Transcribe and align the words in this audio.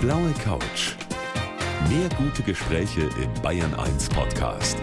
blaue 0.00 0.32
Couch. 0.42 0.94
Mehr 1.90 2.08
gute 2.16 2.42
Gespräche 2.42 3.02
im 3.22 3.42
Bayern 3.42 3.74
1 3.74 4.08
Podcast. 4.08 4.78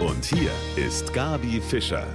Und 0.00 0.24
hier 0.24 0.52
ist 0.76 1.12
Gabi 1.12 1.60
Fischer. 1.60 2.06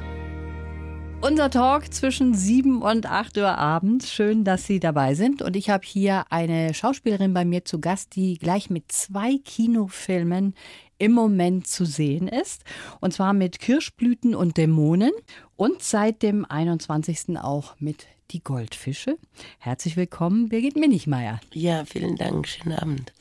Unser 1.20 1.50
Talk 1.50 1.94
zwischen 1.94 2.34
7 2.34 2.82
und 2.82 3.08
8 3.08 3.38
Uhr 3.40 3.58
abends. 3.58 4.10
Schön, 4.10 4.46
dass 4.46 4.66
Sie 4.66 4.80
dabei 4.80 5.16
sind. 5.16 5.42
Und 5.42 5.58
ich 5.58 5.70
habe 5.70 5.86
hier 5.86 6.24
eine 6.30 6.74
Schauspielerin 6.74 7.34
bei 7.34 7.44
mir 7.44 7.66
zu 7.66 7.82
Gast, 7.82 8.16
die 8.16 8.38
gleich 8.38 8.70
mit 8.70 8.90
zwei 8.90 9.38
Kinofilmen 9.44 10.54
im 11.00 11.12
Moment 11.12 11.68
zu 11.68 11.84
sehen 11.84 12.30
ist. 12.30 12.64
Und 13.02 13.14
zwar 13.14 13.34
mit 13.34 13.60
Kirschblüten 13.60 14.34
und 14.34 14.56
Dämonen 14.56 15.12
und 15.58 15.84
seit 15.84 16.24
dem 16.24 16.46
21. 16.46 17.38
auch 17.38 17.76
mit 17.80 18.08
Die 18.32 18.44
Goldfische. 18.44 19.18
Herzlich 19.58 19.96
willkommen, 19.96 20.50
Birgit 20.50 20.76
Minichmeier. 20.76 21.40
Ja, 21.54 21.86
vielen 21.86 22.18
Dank. 22.18 22.46
Schönen 22.48 22.78
Abend. 22.78 23.14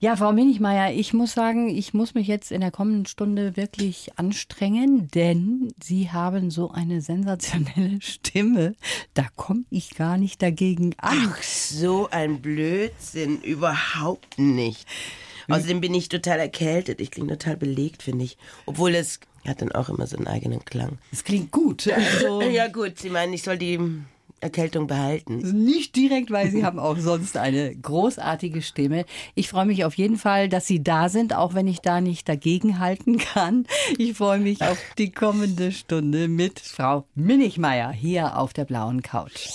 Ja, 0.00 0.16
Frau 0.16 0.32
Minichmeier, 0.32 0.92
ich 0.92 1.12
muss 1.12 1.32
sagen, 1.32 1.68
ich 1.68 1.94
muss 1.94 2.14
mich 2.14 2.26
jetzt 2.26 2.50
in 2.50 2.60
der 2.60 2.72
kommenden 2.72 3.06
Stunde 3.06 3.56
wirklich 3.56 4.18
anstrengen, 4.18 5.06
denn 5.14 5.72
Sie 5.80 6.10
haben 6.10 6.50
so 6.50 6.72
eine 6.72 7.00
sensationelle 7.00 7.98
Stimme. 8.02 8.74
Da 9.14 9.26
komme 9.36 9.62
ich 9.70 9.90
gar 9.94 10.18
nicht 10.18 10.42
dagegen 10.42 10.94
an. 10.98 11.32
Ach, 11.32 11.40
so 11.40 12.08
ein 12.10 12.42
Blödsinn. 12.42 13.40
Überhaupt 13.42 14.40
nicht. 14.40 14.88
Außerdem 15.48 15.80
bin 15.80 15.94
ich 15.94 16.08
total 16.08 16.40
erkältet. 16.40 17.00
Ich 17.00 17.12
klinge 17.12 17.38
total 17.38 17.56
belegt, 17.56 18.02
finde 18.02 18.24
ich. 18.24 18.38
Obwohl 18.66 18.96
es 18.96 19.20
hat 19.46 19.62
dann 19.62 19.70
auch 19.70 19.88
immer 19.88 20.08
so 20.08 20.16
einen 20.16 20.26
eigenen 20.26 20.64
Klang. 20.64 20.98
Es 21.12 21.22
klingt 21.22 21.52
gut. 21.52 21.88
Also 21.88 22.42
Ja 22.50 22.66
gut, 22.66 22.98
Sie 22.98 23.10
meinen, 23.10 23.32
ich 23.34 23.42
soll 23.44 23.58
die 23.58 23.78
Erkältung 24.42 24.86
behalten. 24.86 25.38
nicht 25.64 25.94
direkt, 25.96 26.30
weil 26.30 26.50
Sie 26.50 26.64
haben 26.64 26.78
auch 26.78 26.98
sonst 26.98 27.36
eine 27.36 27.74
großartige 27.76 28.60
Stimme. 28.60 29.04
Ich 29.34 29.48
freue 29.48 29.66
mich 29.66 29.84
auf 29.84 29.94
jeden 29.94 30.16
Fall, 30.16 30.48
dass 30.48 30.66
Sie 30.66 30.82
da 30.82 31.08
sind, 31.08 31.34
auch 31.34 31.54
wenn 31.54 31.68
ich 31.68 31.80
da 31.80 32.00
nicht 32.00 32.28
dagegenhalten 32.28 33.18
kann. 33.18 33.66
Ich 33.98 34.14
freue 34.14 34.40
mich 34.40 34.62
auf 34.62 34.78
die 34.98 35.12
kommende 35.12 35.72
Stunde 35.72 36.28
mit 36.28 36.60
Frau 36.60 37.06
Minichmeier 37.14 37.92
hier 37.92 38.38
auf 38.38 38.52
der 38.52 38.64
blauen 38.64 39.02
Couch. 39.02 39.48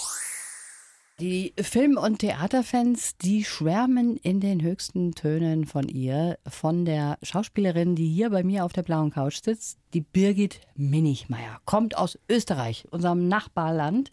Die 1.20 1.54
Film- 1.60 1.98
und 1.98 2.20
Theaterfans, 2.20 3.18
die 3.18 3.44
schwärmen 3.44 4.18
in 4.18 4.40
den 4.40 4.62
höchsten 4.62 5.16
Tönen 5.16 5.66
von 5.66 5.90
ihr, 5.90 6.38
von 6.48 6.86
der 6.86 7.18
Schauspielerin, 7.24 7.96
die 7.96 8.08
hier 8.08 8.30
bei 8.30 8.44
mir 8.44 8.64
auf 8.64 8.72
der 8.72 8.84
blauen 8.84 9.10
Couch 9.10 9.42
sitzt, 9.44 9.80
die 9.96 10.02
Birgit 10.02 10.62
Minichmeier, 10.76 11.60
kommt 11.66 11.98
aus 11.98 12.20
Österreich, 12.30 12.86
unserem 12.92 13.28
Nachbarland. 13.28 14.12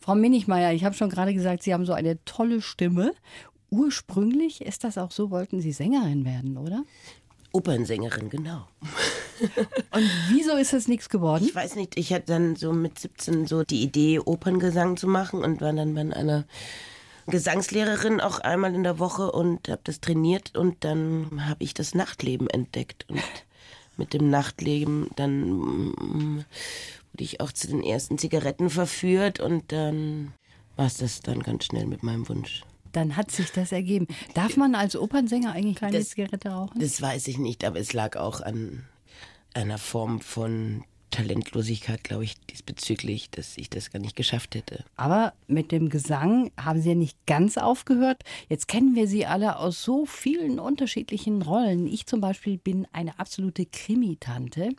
Frau 0.00 0.14
Minichmeier, 0.14 0.72
ich 0.72 0.84
habe 0.84 0.94
schon 0.94 1.10
gerade 1.10 1.34
gesagt, 1.34 1.62
Sie 1.62 1.74
haben 1.74 1.84
so 1.84 1.92
eine 1.92 2.24
tolle 2.24 2.62
Stimme. 2.62 3.12
Ursprünglich 3.70 4.62
ist 4.62 4.82
das 4.82 4.98
auch 4.98 5.10
so, 5.10 5.30
wollten 5.30 5.60
Sie 5.60 5.72
Sängerin 5.72 6.24
werden, 6.24 6.56
oder? 6.56 6.84
Opernsängerin, 7.52 8.30
genau. 8.30 8.66
Und 9.92 10.10
wieso 10.28 10.56
ist 10.56 10.72
das 10.72 10.88
nichts 10.88 11.08
geworden? 11.08 11.44
Ich 11.44 11.54
weiß 11.54 11.76
nicht, 11.76 11.98
ich 11.98 12.12
hatte 12.12 12.26
dann 12.26 12.56
so 12.56 12.72
mit 12.72 12.98
17 12.98 13.46
so 13.46 13.62
die 13.62 13.82
Idee, 13.82 14.20
Operngesang 14.20 14.96
zu 14.96 15.06
machen 15.06 15.42
und 15.42 15.60
war 15.60 15.72
dann 15.72 15.94
bei 15.94 16.00
einer 16.00 16.44
Gesangslehrerin 17.26 18.20
auch 18.20 18.40
einmal 18.40 18.74
in 18.74 18.82
der 18.82 18.98
Woche 18.98 19.32
und 19.32 19.68
habe 19.68 19.80
das 19.84 20.00
trainiert 20.00 20.56
und 20.56 20.84
dann 20.84 21.46
habe 21.48 21.64
ich 21.64 21.74
das 21.74 21.94
Nachtleben 21.94 22.48
entdeckt 22.48 23.06
und 23.08 23.22
mit 23.96 24.14
dem 24.14 24.30
Nachtleben 24.30 25.08
dann 25.16 25.50
mm, 25.50 26.44
wurde 27.12 27.24
ich 27.24 27.40
auch 27.40 27.52
zu 27.52 27.66
den 27.68 27.82
ersten 27.82 28.18
Zigaretten 28.18 28.70
verführt 28.70 29.40
und 29.40 29.72
dann 29.72 30.32
war 30.76 30.86
es 30.86 30.98
das 30.98 31.20
dann 31.20 31.40
ganz 31.42 31.64
schnell 31.66 31.86
mit 31.86 32.02
meinem 32.02 32.28
Wunsch. 32.28 32.62
Dann 32.92 33.16
hat 33.16 33.30
sich 33.30 33.52
das 33.52 33.70
ergeben. 33.72 34.08
Darf 34.34 34.56
man 34.56 34.74
als 34.74 34.96
Opernsänger 34.96 35.52
eigentlich 35.52 35.76
keine 35.76 35.98
Das- 35.98 36.10
Zigarette 36.10 36.48
rauchen? 36.48 36.80
Das 36.80 37.00
weiß 37.00 37.28
ich 37.28 37.38
nicht, 37.38 37.64
aber 37.64 37.78
es 37.78 37.92
lag 37.92 38.16
auch 38.16 38.40
an 38.40 38.84
einer 39.54 39.78
Form 39.78 40.20
von 40.20 40.84
Talentlosigkeit, 41.12 42.04
glaube 42.04 42.22
ich, 42.24 42.34
diesbezüglich, 42.46 43.30
dass 43.30 43.56
ich 43.58 43.68
das 43.68 43.90
gar 43.90 43.98
nicht 44.00 44.14
geschafft 44.16 44.54
hätte. 44.54 44.84
Aber 44.96 45.32
mit 45.48 45.72
dem 45.72 45.88
Gesang 45.88 46.50
haben 46.56 46.80
Sie 46.80 46.90
ja 46.90 46.94
nicht 46.94 47.16
ganz 47.26 47.58
aufgehört. 47.58 48.22
Jetzt 48.48 48.68
kennen 48.68 48.94
wir 48.94 49.08
Sie 49.08 49.26
alle 49.26 49.56
aus 49.58 49.82
so 49.82 50.06
vielen 50.06 50.58
unterschiedlichen 50.60 51.42
Rollen. 51.42 51.86
Ich 51.88 52.06
zum 52.06 52.20
Beispiel 52.20 52.58
bin 52.58 52.86
eine 52.92 53.18
absolute 53.18 53.66
Krimitante 53.66 54.70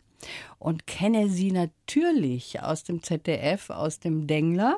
und 0.58 0.86
kenne 0.86 1.28
Sie 1.28 1.52
natürlich 1.52 2.62
aus 2.62 2.84
dem 2.84 3.02
ZDF, 3.02 3.70
aus 3.70 4.00
dem 4.00 4.26
Dengler. 4.26 4.76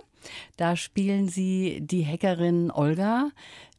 Da 0.57 0.77
spielen 0.77 1.29
Sie 1.29 1.81
die 1.83 2.07
Hackerin 2.07 2.71
Olga, 2.71 3.31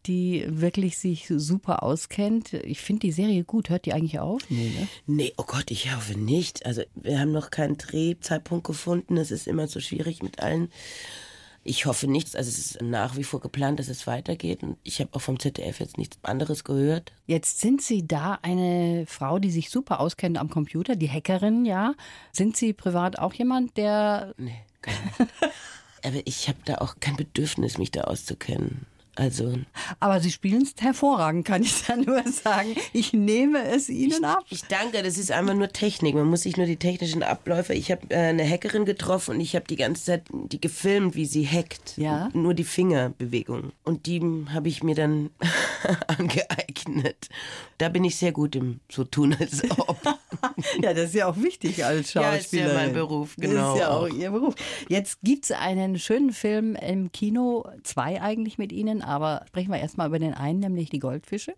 die 0.05 0.45
wirklich 0.47 0.97
sich 0.97 1.25
super 1.29 1.83
auskennt. 1.83 2.53
Ich 2.53 2.81
finde 2.81 3.01
die 3.01 3.11
Serie 3.11 3.43
gut. 3.43 3.69
Hört 3.69 3.85
die 3.85 3.93
eigentlich 3.93 4.19
auf? 4.19 4.41
Nee, 4.49 4.71
ne? 4.77 4.87
Nee, 5.07 5.33
oh 5.37 5.43
Gott, 5.45 5.71
ich 5.71 5.93
hoffe 5.95 6.17
nicht. 6.17 6.65
Also 6.65 6.83
wir 6.95 7.19
haben 7.19 7.31
noch 7.31 7.49
keinen 7.49 7.77
Drehzeitpunkt 7.77 8.65
gefunden. 8.67 9.17
Es 9.17 9.31
ist 9.31 9.47
immer 9.47 9.67
so 9.67 9.79
schwierig 9.79 10.21
mit 10.21 10.39
allen. 10.39 10.69
Ich 11.67 11.87
hoffe 11.87 12.05
nicht. 12.05 12.35
Also 12.35 12.49
es 12.49 12.59
ist 12.59 12.81
nach 12.83 13.17
wie 13.17 13.23
vor 13.23 13.39
geplant, 13.39 13.79
dass 13.79 13.87
es 13.87 14.05
weitergeht. 14.05 14.61
Und 14.61 14.77
ich 14.83 14.99
habe 14.99 15.09
auch 15.13 15.21
vom 15.21 15.39
ZDF 15.39 15.79
jetzt 15.79 15.97
nichts 15.97 16.19
anderes 16.21 16.63
gehört. 16.63 17.11
Jetzt 17.25 17.59
sind 17.59 17.81
Sie 17.81 18.07
da 18.07 18.37
eine 18.43 19.05
Frau, 19.07 19.39
die 19.39 19.49
sich 19.49 19.71
super 19.71 19.99
auskennt 19.99 20.37
am 20.37 20.51
Computer, 20.51 20.95
die 20.95 21.09
Hackerin, 21.09 21.65
ja. 21.65 21.95
Sind 22.31 22.55
Sie 22.55 22.71
privat 22.71 23.17
auch 23.17 23.33
jemand, 23.33 23.77
der 23.77 24.35
Nee, 24.37 24.61
gar 24.83 24.93
nicht. 24.93 25.33
Aber 26.03 26.21
ich 26.25 26.47
habe 26.47 26.59
da 26.65 26.75
auch 26.75 26.97
kein 26.99 27.15
Bedürfnis, 27.15 27.79
mich 27.79 27.89
da 27.89 28.01
auszukennen. 28.01 28.85
Also 29.15 29.53
Aber 29.99 30.19
Sie 30.19 30.31
spielen 30.31 30.63
es 30.63 30.73
hervorragend, 30.79 31.45
kann 31.45 31.63
ich 31.63 31.83
da 31.85 31.95
nur 31.95 32.21
sagen. 32.29 32.75
Ich 32.93 33.13
nehme 33.13 33.63
es 33.63 33.89
Ihnen 33.89 34.25
ab. 34.25 34.43
Ich 34.49 34.63
danke, 34.63 35.01
das 35.03 35.17
ist 35.17 35.31
einfach 35.31 35.53
nur 35.53 35.69
Technik. 35.69 36.15
Man 36.15 36.27
muss 36.27 36.41
sich 36.41 36.57
nur 36.57 36.65
die 36.65 36.77
technischen 36.77 37.23
Abläufe. 37.23 37.73
Ich 37.73 37.91
habe 37.91 38.01
äh, 38.09 38.17
eine 38.17 38.47
Hackerin 38.47 38.85
getroffen 38.85 39.35
und 39.35 39.41
ich 39.41 39.55
habe 39.55 39.65
die 39.67 39.77
ganze 39.77 40.05
Zeit 40.05 40.23
die 40.31 40.59
gefilmt, 40.59 41.15
wie 41.15 41.25
sie 41.25 41.47
hackt. 41.47 41.97
Ja. 41.97 42.29
Nur 42.33 42.53
die 42.53 42.63
Fingerbewegung. 42.63 43.71
Und 43.83 44.05
die 44.05 44.21
habe 44.53 44.67
ich 44.67 44.83
mir 44.83 44.95
dann 44.95 45.29
angeeignet. 46.07 47.29
Da 47.77 47.89
bin 47.89 48.03
ich 48.03 48.15
sehr 48.15 48.31
gut 48.31 48.55
im 48.55 48.79
so 48.89 49.03
tun 49.03 49.35
als 49.39 49.63
ob. 49.79 49.97
Ja, 50.81 50.93
das 50.93 51.05
ist 51.05 51.15
ja 51.15 51.27
auch 51.27 51.37
wichtig 51.37 51.83
als 51.85 52.13
Ja, 52.13 52.33
ist 52.33 52.51
ja 52.51 52.73
mein 52.73 52.93
Beruf, 52.93 53.35
Das 53.37 53.49
genau 53.49 53.73
ist 53.73 53.79
ja 53.79 53.89
auch 53.89 54.03
auch. 54.03 54.07
Ihr 54.09 54.31
Beruf. 54.31 54.55
Jetzt 54.89 55.19
gibt 55.23 55.45
es 55.45 55.51
einen 55.51 55.97
schönen 55.97 56.31
Film 56.33 56.75
im 56.75 57.11
Kino, 57.11 57.65
zwei 57.83 58.21
eigentlich 58.21 58.57
mit 58.57 58.71
Ihnen, 58.71 59.01
aber 59.05 59.43
sprechen 59.47 59.71
wir 59.71 59.79
erstmal 59.79 60.07
über 60.07 60.19
den 60.19 60.33
einen, 60.33 60.59
nämlich 60.59 60.89
die 60.89 60.99
Goldfische. 60.99 61.53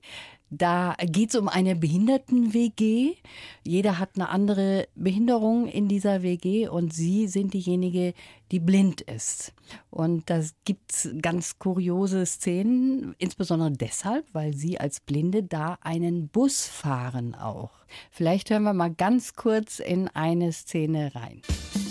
Da 0.49 0.95
geht 1.01 1.31
es 1.31 1.35
um 1.35 1.49
eine 1.49 1.75
Behinderten-WG. 1.75 3.15
Jeder 3.63 3.99
hat 3.99 4.11
eine 4.15 4.29
andere 4.29 4.87
Behinderung 4.95 5.67
in 5.67 5.89
dieser 5.89 6.23
WG 6.23 6.69
und 6.69 6.93
Sie 6.93 7.27
sind 7.27 7.53
diejenige, 7.53 8.13
die 8.51 8.61
blind 8.61 9.01
ist. 9.01 9.53
Und 9.89 10.29
da 10.29 10.41
gibt 10.63 10.93
es 10.93 11.09
ganz 11.21 11.59
kuriose 11.59 12.25
Szenen, 12.25 13.13
insbesondere 13.17 13.71
deshalb, 13.71 14.25
weil 14.31 14.53
Sie 14.53 14.79
als 14.79 15.01
Blinde 15.01 15.43
da 15.43 15.77
einen 15.81 16.29
Bus 16.29 16.65
fahren 16.65 17.35
auch. 17.35 17.71
Vielleicht 18.09 18.49
hören 18.49 18.63
wir 18.63 18.73
mal 18.73 18.93
ganz 18.93 19.33
kurz 19.33 19.79
in 19.79 20.07
eine 20.09 20.53
Szene 20.53 21.13
rein. 21.13 21.41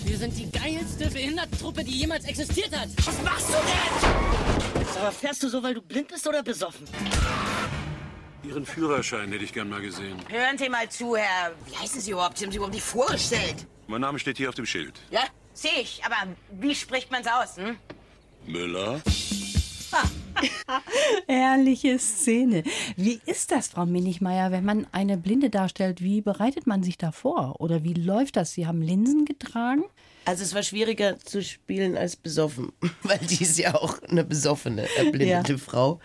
Wir 0.05 0.17
sind 0.17 0.39
die 0.39 0.51
geilste 0.51 1.11
Behindertentruppe, 1.11 1.85
die 1.85 1.99
jemals 1.99 2.25
existiert 2.25 2.75
hat. 2.79 2.89
Was 3.05 3.23
machst 3.23 3.49
du 3.49 3.53
denn? 3.53 4.81
Jetzt 4.81 4.97
aber 4.97 5.13
fährst 5.13 5.43
du 5.43 5.49
so, 5.49 5.63
weil 5.63 5.75
du 5.75 5.83
blind 5.83 6.09
bist 6.09 6.27
oder 6.27 6.43
besoffen? 6.43 6.87
Ihren 8.47 8.65
Führerschein 8.67 9.33
hätte 9.33 9.45
ich 9.45 9.53
gern 9.53 9.69
mal 9.69 9.81
gesehen. 9.81 10.17
Hören 10.29 10.57
Sie 10.59 10.69
mal 10.69 10.89
zu, 10.89 11.17
Herr. 11.17 11.53
Wie 11.67 11.77
heißen 11.77 12.01
Sie 12.01 12.13
überhaupt? 12.13 12.39
Sie 12.39 12.45
haben 12.45 12.51
sich 12.53 12.57
überhaupt 12.57 12.75
nicht 12.75 12.85
vorgestellt. 12.85 13.67
Mein 13.89 14.01
Name 14.01 14.19
steht 14.19 14.37
hier 14.37 14.49
auf 14.49 14.55
dem 14.55 14.67
Schild. 14.67 14.95
Ja? 15.11 15.21
Sehe 15.53 15.81
ich. 15.81 16.03
Aber 16.05 16.15
wie 16.61 16.75
spricht 16.75 17.11
man's 17.11 17.27
aus, 17.27 17.57
hm? 17.57 17.77
Müller? 18.47 19.01
Herrliche 21.27 21.99
Szene. 21.99 22.63
Wie 22.97 23.21
ist 23.27 23.51
das, 23.51 23.69
Frau 23.69 23.87
Minichmeier, 23.87 24.53
wenn 24.53 24.65
man 24.65 24.87
eine 24.93 25.17
Blinde 25.17 25.51
darstellt? 25.51 26.03
Wie 26.03 26.21
bereitet 26.21 26.67
man 26.67 26.83
sich 26.83 26.99
da 26.99 27.11
vor? 27.13 27.61
Oder 27.61 27.83
wie 27.85 27.95
läuft 27.95 28.37
das? 28.37 28.53
Sie 28.53 28.67
haben 28.67 28.83
Linsen 28.83 29.25
getragen? 29.25 29.85
Also 30.25 30.43
es 30.43 30.55
war 30.55 30.63
schwieriger 30.63 31.19
zu 31.19 31.43
spielen 31.43 31.97
als 31.97 32.17
besoffen, 32.17 32.73
weil 33.03 33.19
die 33.19 33.43
ist 33.43 33.59
ja 33.59 33.75
auch 33.75 34.01
eine 34.03 34.25
besoffene, 34.25 34.89
erblindete 34.97 35.53
Ja. 35.53 35.59
Frau. 35.59 36.01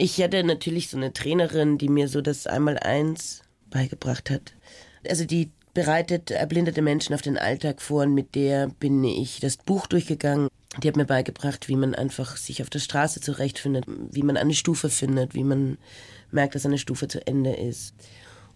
Ich 0.00 0.22
hatte 0.22 0.44
natürlich 0.44 0.90
so 0.90 0.96
eine 0.96 1.12
Trainerin, 1.12 1.76
die 1.76 1.88
mir 1.88 2.06
so 2.06 2.20
das 2.20 2.46
Einmaleins 2.46 3.42
beigebracht 3.68 4.30
hat. 4.30 4.54
Also 5.08 5.24
die 5.24 5.50
bereitet 5.74 6.30
erblindete 6.30 6.82
Menschen 6.82 7.14
auf 7.14 7.22
den 7.22 7.36
Alltag 7.36 7.82
vor 7.82 8.04
und 8.04 8.14
mit 8.14 8.36
der 8.36 8.68
bin 8.78 9.02
ich 9.02 9.40
das 9.40 9.56
Buch 9.56 9.88
durchgegangen. 9.88 10.50
Die 10.80 10.86
hat 10.86 10.96
mir 10.96 11.04
beigebracht, 11.04 11.68
wie 11.68 11.74
man 11.74 11.96
einfach 11.96 12.36
sich 12.36 12.62
auf 12.62 12.70
der 12.70 12.78
Straße 12.78 13.20
zurechtfindet, 13.20 13.86
wie 13.88 14.22
man 14.22 14.36
eine 14.36 14.54
Stufe 14.54 14.88
findet, 14.88 15.34
wie 15.34 15.42
man 15.42 15.78
merkt, 16.30 16.54
dass 16.54 16.64
eine 16.64 16.78
Stufe 16.78 17.08
zu 17.08 17.26
Ende 17.26 17.54
ist. 17.54 17.92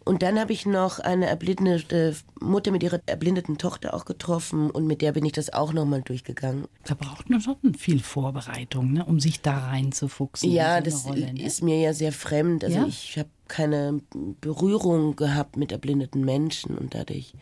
Und 0.04 0.22
dann 0.22 0.38
habe 0.38 0.52
ich 0.52 0.66
noch 0.66 0.98
eine 0.98 1.26
erblindete 1.26 2.16
Mutter 2.40 2.70
mit 2.72 2.82
ihrer 2.82 3.00
erblindeten 3.06 3.58
Tochter 3.58 3.94
auch 3.94 4.04
getroffen 4.04 4.70
und 4.70 4.86
mit 4.86 5.00
der 5.00 5.12
bin 5.12 5.24
ich 5.24 5.32
das 5.32 5.52
auch 5.52 5.72
nochmal 5.72 6.02
durchgegangen. 6.02 6.66
Da 6.84 6.94
braucht 6.94 7.30
man 7.30 7.40
schon 7.40 7.56
viel 7.78 8.00
Vorbereitung, 8.00 8.92
ne, 8.92 9.04
um 9.04 9.20
sich 9.20 9.40
da 9.42 9.58
reinzufuchsen. 9.58 10.50
Ja, 10.50 10.80
das 10.80 11.06
Rolle, 11.06 11.32
ne? 11.32 11.42
ist 11.42 11.62
mir 11.62 11.78
ja 11.80 11.92
sehr 11.92 12.12
fremd. 12.12 12.64
Also 12.64 12.78
Ja? 12.78 12.86
ich 12.86 13.16
habe 13.18 13.28
keine 13.48 14.00
Berührung 14.40 15.14
gehabt 15.14 15.56
mit 15.56 15.72
erblindeten 15.72 16.24
Menschen 16.24 16.76
und 16.76 16.94
dadurch. 16.94 17.34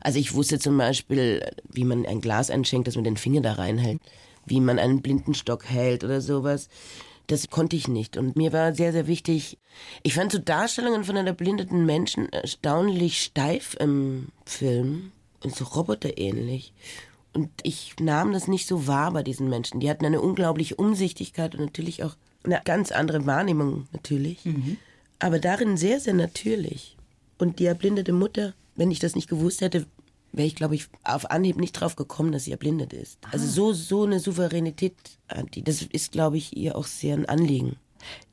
Also 0.00 0.18
ich 0.18 0.34
wusste 0.34 0.58
zum 0.58 0.78
Beispiel, 0.78 1.44
wie 1.70 1.84
man 1.84 2.06
ein 2.06 2.20
Glas 2.20 2.50
einschenkt, 2.50 2.88
dass 2.88 2.94
man 2.96 3.04
den 3.04 3.16
Finger 3.18 3.42
da 3.42 3.52
reinhält, 3.52 4.00
wie 4.46 4.60
man 4.60 4.78
einen 4.78 5.02
Blindenstock 5.02 5.66
hält 5.68 6.02
oder 6.02 6.20
sowas. 6.20 6.68
Das 7.30 7.48
konnte 7.48 7.76
ich 7.76 7.86
nicht. 7.86 8.16
Und 8.16 8.34
mir 8.34 8.52
war 8.52 8.74
sehr, 8.74 8.90
sehr 8.90 9.06
wichtig. 9.06 9.56
Ich 10.02 10.14
fand 10.14 10.32
so 10.32 10.38
Darstellungen 10.38 11.04
von 11.04 11.14
erblindeten 11.14 11.86
Menschen 11.86 12.28
erstaunlich 12.32 13.22
steif 13.22 13.76
im 13.78 14.30
Film 14.44 15.12
und 15.44 15.54
so 15.54 15.64
roboterähnlich. 15.64 16.72
Und 17.32 17.48
ich 17.62 17.94
nahm 18.00 18.32
das 18.32 18.48
nicht 18.48 18.66
so 18.66 18.88
wahr 18.88 19.12
bei 19.12 19.22
diesen 19.22 19.48
Menschen. 19.48 19.78
Die 19.78 19.88
hatten 19.88 20.04
eine 20.04 20.20
unglaubliche 20.20 20.74
Umsichtigkeit 20.74 21.54
und 21.54 21.60
natürlich 21.60 22.02
auch 22.02 22.16
eine 22.42 22.60
ganz 22.64 22.90
andere 22.90 23.24
Wahrnehmung 23.26 23.86
natürlich. 23.92 24.38
Aber 25.20 25.38
darin 25.38 25.76
sehr, 25.76 26.00
sehr 26.00 26.14
natürlich. 26.14 26.96
Und 27.38 27.60
die 27.60 27.66
erblindete 27.66 28.12
Mutter, 28.12 28.54
wenn 28.74 28.90
ich 28.90 28.98
das 28.98 29.14
nicht 29.14 29.28
gewusst 29.28 29.60
hätte, 29.60 29.86
wäre 30.32 30.46
ich, 30.46 30.54
glaube 30.54 30.74
ich, 30.74 30.88
auf 31.04 31.30
Anhieb 31.30 31.56
nicht 31.56 31.72
drauf 31.72 31.96
gekommen, 31.96 32.32
dass 32.32 32.44
sie 32.44 32.52
erblindet 32.52 32.92
ist. 32.92 33.18
Also 33.30 33.46
so, 33.46 33.72
so 33.72 34.04
eine 34.04 34.20
Souveränität 34.20 34.94
hat 35.28 35.54
die. 35.54 35.62
Das 35.62 35.82
ist, 35.82 36.12
glaube 36.12 36.36
ich, 36.36 36.56
ihr 36.56 36.76
auch 36.76 36.86
sehr 36.86 37.14
ein 37.14 37.26
Anliegen. 37.26 37.76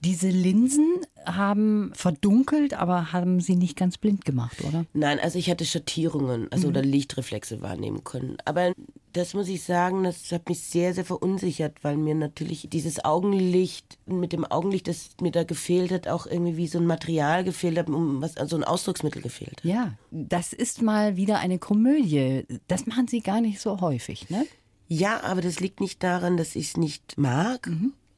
Diese 0.02 0.30
Linsen 0.30 1.02
haben 1.26 1.92
verdunkelt, 1.94 2.74
aber 2.74 3.12
haben 3.12 3.42
sie 3.42 3.56
nicht 3.56 3.76
ganz 3.76 3.98
blind 3.98 4.26
gemacht, 4.26 4.64
oder? 4.64 4.86
Nein, 4.94 5.20
also 5.20 5.38
ich 5.38 5.50
hatte 5.50 5.66
Schattierungen, 5.66 6.48
also 6.52 6.70
oder 6.70 6.82
Lichtreflexe 6.82 7.62
wahrnehmen 7.62 8.04
können. 8.04 8.38
Aber 8.46 8.74
das 9.14 9.34
muss 9.34 9.48
ich 9.48 9.64
sagen, 9.64 10.04
das 10.04 10.32
hat 10.32 10.48
mich 10.48 10.62
sehr, 10.62 10.94
sehr 10.94 11.06
verunsichert, 11.06 11.84
weil 11.84 11.98
mir 11.98 12.16
natürlich 12.16 12.70
dieses 12.70 13.04
Augenlicht, 13.04 13.98
mit 14.06 14.32
dem 14.32 14.46
Augenlicht, 14.46 14.88
das 14.88 15.10
mir 15.22 15.32
da 15.32 15.44
gefehlt 15.44 15.92
hat, 15.92 16.08
auch 16.08 16.28
irgendwie 16.28 16.58
wie 16.58 16.68
so 16.68 16.78
ein 16.78 16.86
Material 16.86 17.44
gefehlt 17.44 17.78
hat, 17.78 17.90
um 17.90 18.22
was, 18.22 18.38
also 18.38 18.56
ein 18.56 18.64
Ausdrucksmittel 18.64 19.22
gefehlt 19.22 19.58
hat. 19.58 19.66
Ja, 19.66 19.94
das 20.12 20.54
ist 20.54 20.82
mal 20.82 21.18
wieder 21.18 21.40
eine 21.40 21.60
Komödie. 21.60 22.46
Das 22.68 22.86
machen 22.86 23.08
sie 23.08 23.22
gar 23.22 23.42
nicht 23.42 23.60
so 23.60 23.82
häufig, 23.82 24.30
ne? 24.30 24.46
Ja, 24.88 25.24
aber 25.24 25.42
das 25.42 25.60
liegt 25.60 25.82
nicht 25.82 26.02
daran, 26.02 26.38
dass 26.38 26.56
ich 26.56 26.70
es 26.70 26.78
nicht 26.78 27.18
mag, 27.18 27.70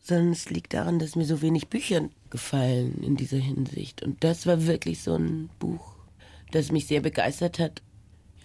sondern 0.10 0.32
es 0.32 0.50
liegt 0.50 0.74
daran, 0.74 1.00
dass 1.00 1.16
mir 1.16 1.26
so 1.26 1.42
wenig 1.42 1.68
Bücher 1.68 2.10
gefallen 2.30 3.02
in 3.02 3.16
dieser 3.16 3.38
Hinsicht. 3.38 4.04
Und 4.04 4.24
das 4.24 4.46
war 4.46 4.68
wirklich 4.68 5.02
so 5.02 5.16
ein 5.16 5.50
Buch, 5.60 5.96
das 6.52 6.72
mich 6.72 6.88
sehr 6.88 7.02
begeistert 7.02 7.60
hat. 7.60 7.82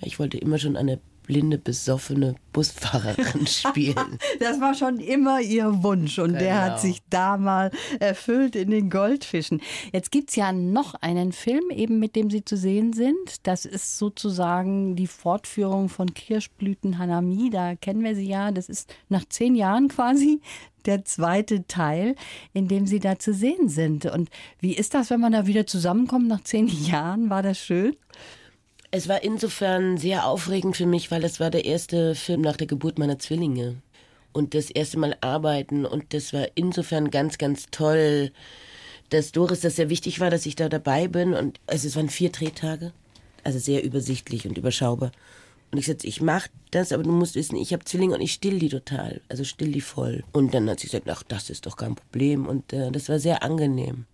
Ich 0.01 0.19
wollte 0.19 0.39
immer 0.39 0.59
schon 0.59 0.77
eine 0.77 1.01
blinde, 1.27 1.59
besoffene 1.59 2.35
Busfahrerin 2.53 3.47
spielen. 3.47 4.19
Das 4.41 4.61
war 4.61 4.75
schon 4.75 4.99
immer 4.99 5.41
ihr 5.41 5.83
Wunsch 5.83 6.19
und 6.19 6.35
der 6.35 6.61
hat 6.61 6.65
Genau. 6.65 6.79
sich 6.83 7.03
da 7.11 7.37
mal 7.37 7.71
erfüllt 8.01 8.57
in 8.57 8.71
den 8.71 8.91
Goldfischen. 8.91 9.61
Jetzt 9.93 10.11
gibt's 10.11 10.37
ja 10.37 10.53
noch 10.53 10.95
einen 10.95 11.33
Film, 11.33 11.71
eben 11.71 11.99
mit 11.99 12.15
dem 12.17 12.31
Sie 12.31 12.45
zu 12.45 12.57
sehen 12.57 12.93
sind. 12.93 13.17
Das 13.45 13.65
ist 13.65 13.99
sozusagen 13.99 14.97
die 14.97 15.07
Fortführung 15.07 15.89
von 15.89 16.13
Kirschblüten 16.15 16.99
Hanami. 16.99 17.51
Da 17.51 17.75
kennen 17.75 18.05
wir 18.05 18.15
sie 18.15 18.29
ja. 18.29 18.51
Das 18.53 18.69
ist 18.69 18.95
nach 19.09 19.25
zehn 19.29 19.55
Jahren 19.55 19.89
quasi 19.89 20.41
der 20.87 21.05
zweite 21.05 21.67
Teil, 21.67 22.15
in 22.53 22.69
dem 22.69 22.87
Sie 22.87 23.01
da 23.01 23.19
zu 23.19 23.33
sehen 23.33 23.69
sind. 23.71 24.05
Und 24.07 24.29
wie 24.61 24.75
ist 24.75 24.93
das, 24.95 25.09
wenn 25.11 25.21
man 25.21 25.33
da 25.33 25.47
wieder 25.47 25.67
zusammenkommt 25.67 26.29
nach 26.29 26.43
zehn 26.45 26.67
Jahren? 26.69 27.31
War 27.31 27.43
das 27.43 27.59
schön? 27.59 27.97
Es 28.97 29.09
war 29.09 29.25
insofern 29.25 29.99
sehr 29.99 30.25
aufregend 30.25 30.77
für 30.77 30.87
mich, 30.87 31.11
weil 31.11 31.21
das 31.21 31.41
war 31.41 31.51
der 31.51 31.65
erste 31.65 32.15
Film 32.15 32.43
nach 32.43 32.57
der 32.57 32.69
Geburt 32.69 32.97
meiner 32.97 33.19
Zwillinge. 33.19 33.83
Und 34.33 34.55
das 34.55 34.71
erste 34.71 35.01
Mal 35.01 35.17
arbeiten. 35.21 35.85
Und 35.85 36.15
das 36.15 36.33
war 36.33 36.47
insofern 36.55 37.11
ganz, 37.11 37.37
ganz 37.37 37.67
toll, 37.73 38.31
dass 39.11 39.33
Doris 39.33 39.63
das 39.63 39.75
sehr 39.75 39.91
wichtig 39.91 40.21
war, 40.21 40.31
dass 40.31 40.47
ich 40.47 40.55
da 40.55 40.69
dabei 40.69 41.09
bin. 41.09 41.35
Und 41.35 41.59
also 41.67 41.89
es 41.89 41.97
waren 41.97 42.09
vier 42.09 42.31
Drehtage. 42.31 42.93
Also 43.43 43.59
sehr 43.59 43.83
übersichtlich 43.83 44.47
und 44.47 44.59
überschaubar. 44.59 45.11
Und 45.73 45.79
ich 45.79 45.87
sagte, 45.87 46.07
ich 46.07 46.21
mach 46.21 46.47
das, 46.71 46.93
aber 46.93 47.03
du 47.03 47.11
musst 47.11 47.35
wissen, 47.35 47.57
ich 47.57 47.73
habe 47.73 47.85
Zwillinge 47.85 48.15
und 48.15 48.21
ich 48.21 48.33
still 48.33 48.61
die 48.61 48.69
total. 48.69 49.23
Also 49.29 49.43
still 49.43 49.73
die 49.73 49.81
voll. 49.81 50.23
Und 50.31 50.55
dann 50.55 50.71
hat 50.71 50.79
sie 50.79 50.87
gesagt, 50.87 51.11
ach, 51.11 51.25
das 51.25 51.51
ist 51.51 51.67
doch 51.67 51.77
kein 51.77 51.97
Problem. 51.97 52.47
Und 52.47 52.73
äh, 52.73 52.93
das 52.93 53.09
war 53.09 53.19
sehr 53.19 53.43
angenehm. 53.43 54.05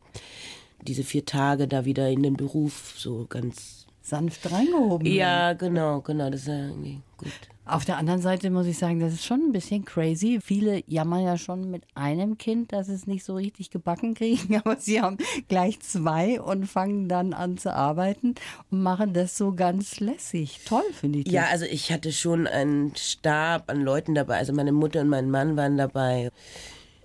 Diese 0.80 1.04
vier 1.04 1.26
Tage 1.26 1.68
da 1.68 1.84
wieder 1.84 2.08
in 2.08 2.22
den 2.22 2.38
Beruf 2.38 2.94
so 2.96 3.26
ganz 3.28 3.80
Sanft 4.10 4.50
reingehoben. 4.50 5.06
ja, 5.06 5.54
genau, 5.54 6.00
genau, 6.00 6.28
das 6.30 6.42
ist 6.42 6.48
ja 6.48 6.66
irgendwie 6.66 7.00
gut. 7.16 7.32
Auf 7.64 7.84
der 7.84 7.98
anderen 7.98 8.20
Seite 8.20 8.50
muss 8.50 8.66
ich 8.66 8.78
sagen, 8.78 8.98
das 8.98 9.12
ist 9.12 9.24
schon 9.24 9.40
ein 9.42 9.52
bisschen 9.52 9.84
crazy. 9.84 10.40
Viele 10.42 10.82
jammern 10.88 11.22
ja 11.22 11.38
schon 11.38 11.70
mit 11.70 11.84
einem 11.94 12.36
Kind, 12.36 12.72
dass 12.72 12.88
es 12.88 13.06
nicht 13.06 13.24
so 13.24 13.36
richtig 13.36 13.70
gebacken 13.70 14.14
kriegen, 14.14 14.56
aber 14.64 14.76
sie 14.76 15.00
haben 15.00 15.18
gleich 15.46 15.78
zwei 15.80 16.40
und 16.40 16.66
fangen 16.66 17.08
dann 17.08 17.32
an 17.32 17.58
zu 17.58 17.72
arbeiten 17.72 18.34
und 18.70 18.82
machen 18.82 19.14
das 19.14 19.36
so 19.36 19.54
ganz 19.54 20.00
lässig. 20.00 20.60
Toll, 20.66 20.82
finde 20.92 21.20
ich. 21.20 21.26
das. 21.26 21.32
Ja, 21.32 21.44
also 21.44 21.64
ich 21.64 21.92
hatte 21.92 22.10
schon 22.10 22.48
einen 22.48 22.96
Stab 22.96 23.70
an 23.70 23.80
Leuten 23.80 24.16
dabei, 24.16 24.38
also 24.38 24.52
meine 24.52 24.72
Mutter 24.72 25.02
und 25.02 25.08
mein 25.08 25.30
Mann 25.30 25.56
waren 25.56 25.76
dabei. 25.76 26.30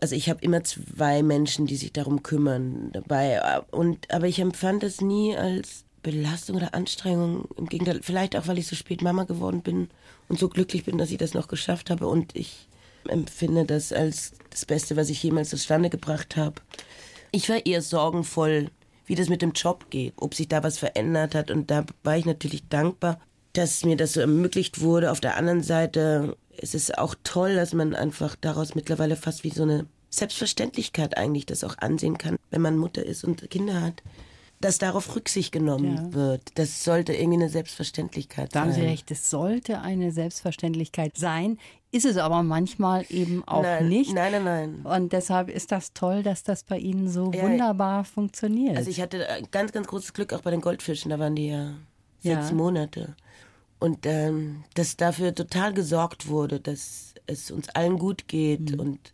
Also 0.02 0.16
ich 0.16 0.30
habe 0.30 0.42
immer 0.42 0.64
zwei 0.64 1.22
Menschen, 1.22 1.68
die 1.68 1.76
sich 1.76 1.94
darum 1.94 2.24
kümmern 2.24 2.90
dabei. 2.92 3.40
Und, 3.70 4.12
aber 4.12 4.28
ich 4.28 4.40
empfand 4.40 4.84
es 4.84 5.00
nie 5.00 5.36
als 5.38 5.86
Belastung 6.06 6.58
oder 6.58 6.76
Anstrengung. 6.76 7.50
Im 7.58 7.66
Gegenteil, 7.66 8.00
vielleicht 8.04 8.36
auch, 8.36 8.48
weil 8.48 8.60
ich 8.60 8.68
so 8.68 8.76
spät 8.76 9.02
Mama 9.02 9.24
geworden 9.24 9.64
bin 9.64 9.90
und 10.30 10.40
so 10.40 10.50
glücklich 10.50 10.86
bin, 10.86 11.00
dass 11.00 11.10
ich 11.10 11.18
das 11.18 11.34
noch 11.34 11.48
geschafft 11.48 11.90
habe. 11.90 12.08
Und 12.08 12.36
ich 12.36 12.68
empfinde 13.08 13.66
das 13.66 13.92
als 13.92 14.34
das 14.52 14.66
Beste, 14.66 14.96
was 14.96 15.10
ich 15.10 15.24
jemals 15.24 15.50
zustande 15.50 15.90
gebracht 15.90 16.38
habe. 16.38 16.62
Ich 17.32 17.50
war 17.50 17.66
eher 17.66 17.82
sorgenvoll, 17.82 18.70
wie 19.08 19.16
das 19.16 19.30
mit 19.30 19.42
dem 19.42 19.54
Job 19.54 19.90
geht, 19.90 20.14
ob 20.18 20.36
sich 20.36 20.48
da 20.48 20.62
was 20.62 20.78
verändert 20.78 21.34
hat. 21.34 21.50
Und 21.50 21.72
da 21.72 21.86
war 22.04 22.18
ich 22.18 22.26
natürlich 22.26 22.70
dankbar, 22.70 23.20
dass 23.54 23.84
mir 23.84 23.98
das 23.98 24.14
so 24.14 24.20
ermöglicht 24.20 24.82
wurde. 24.82 25.12
Auf 25.12 25.22
der 25.22 25.38
anderen 25.38 25.64
Seite 25.64 26.38
ist 26.56 26.76
es 26.76 26.92
auch 26.92 27.16
toll, 27.24 27.56
dass 27.56 27.74
man 27.74 27.96
einfach 27.96 28.36
daraus 28.40 28.76
mittlerweile 28.76 29.16
fast 29.16 29.44
wie 29.44 29.50
so 29.50 29.64
eine 29.64 29.88
Selbstverständlichkeit 30.12 31.18
eigentlich 31.18 31.48
das 31.48 31.64
auch 31.64 31.80
ansehen 31.80 32.20
kann, 32.20 32.38
wenn 32.52 32.62
man 32.62 32.78
Mutter 32.78 33.04
ist 33.04 33.24
und 33.24 33.50
Kinder 33.50 33.82
hat. 33.82 34.04
Dass 34.66 34.78
darauf 34.80 35.16
Rücksicht 35.16 35.52
genommen 35.52 35.96
Ja. 35.96 36.14
wird. 36.14 36.42
Das 36.56 36.84
sollte 36.84 37.14
irgendwie 37.14 37.38
eine 37.38 37.50
Selbstverständlichkeit 37.50 38.56
Da 38.56 38.62
haben 38.62 38.72
sein. 38.72 38.82
Sie 38.82 38.88
recht, 38.88 39.12
es 39.12 39.30
sollte 39.30 39.80
eine 39.82 40.12
Selbstverständlichkeit 40.12 41.18
sein, 41.18 41.58
ist 41.92 42.06
es 42.06 42.18
aber 42.18 42.42
manchmal 42.44 43.06
eben 43.10 43.44
auch 43.48 43.62
nein, 43.62 43.88
nicht. 43.88 44.14
Nein, 44.14 44.32
nein, 44.32 44.44
nein. 44.44 44.82
Und 45.02 45.14
deshalb 45.14 45.50
ist 45.50 45.72
das 45.72 45.94
toll, 45.94 46.24
dass 46.24 46.44
das 46.44 46.64
bei 46.64 46.78
Ihnen 46.78 47.08
so 47.08 47.32
Ja, 47.32 47.44
wunderbar 47.44 48.04
funktioniert. 48.06 48.76
Also 48.76 48.90
ich 48.90 49.00
hatte 49.02 49.26
ganz, 49.52 49.72
ganz 49.72 49.88
großes 49.88 50.14
Glück 50.14 50.34
auch 50.34 50.42
bei 50.42 50.52
den 50.52 50.62
Goldfischen. 50.62 51.10
Da 51.12 51.20
waren 51.20 51.36
die 51.36 51.48
ja 51.48 51.74
Ja. 52.22 52.42
sechs 52.42 52.52
Monate. 52.52 53.16
Und 53.80 54.06
ähm, 54.06 54.64
dass 54.74 54.98
dafür 54.98 55.36
total 55.36 55.74
gesorgt 55.74 56.28
wurde, 56.28 56.60
dass 56.60 57.14
es 57.28 57.52
uns 57.52 57.70
allen 57.70 58.00
gut 58.00 58.28
geht. 58.28 58.72
Mhm. 58.72 58.80
Und 58.80 59.14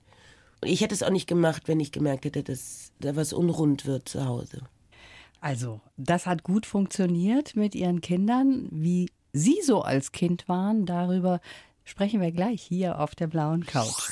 ich 0.63 0.81
hätte 0.81 0.93
es 0.93 1.03
auch 1.03 1.09
nicht 1.09 1.27
gemacht, 1.27 1.63
wenn 1.67 1.79
ich 1.79 1.91
gemerkt 1.91 2.25
hätte, 2.25 2.41
dass 2.43 2.91
da 2.99 3.15
was 3.15 3.33
unrund 3.33 3.85
wird 3.85 4.07
zu 4.07 4.25
Hause. 4.25 4.61
Also, 5.41 5.81
das 5.97 6.27
hat 6.27 6.43
gut 6.43 6.67
funktioniert 6.67 7.55
mit 7.55 7.73
Ihren 7.73 7.99
Kindern. 7.99 8.67
Wie 8.71 9.09
Sie 9.33 9.59
so 9.63 9.81
als 9.81 10.11
Kind 10.11 10.47
waren, 10.47 10.85
darüber 10.85 11.41
sprechen 11.83 12.21
wir 12.21 12.31
gleich 12.31 12.61
hier 12.61 12.99
auf 12.99 13.15
der 13.15 13.27
blauen 13.27 13.65
Couch. 13.65 14.11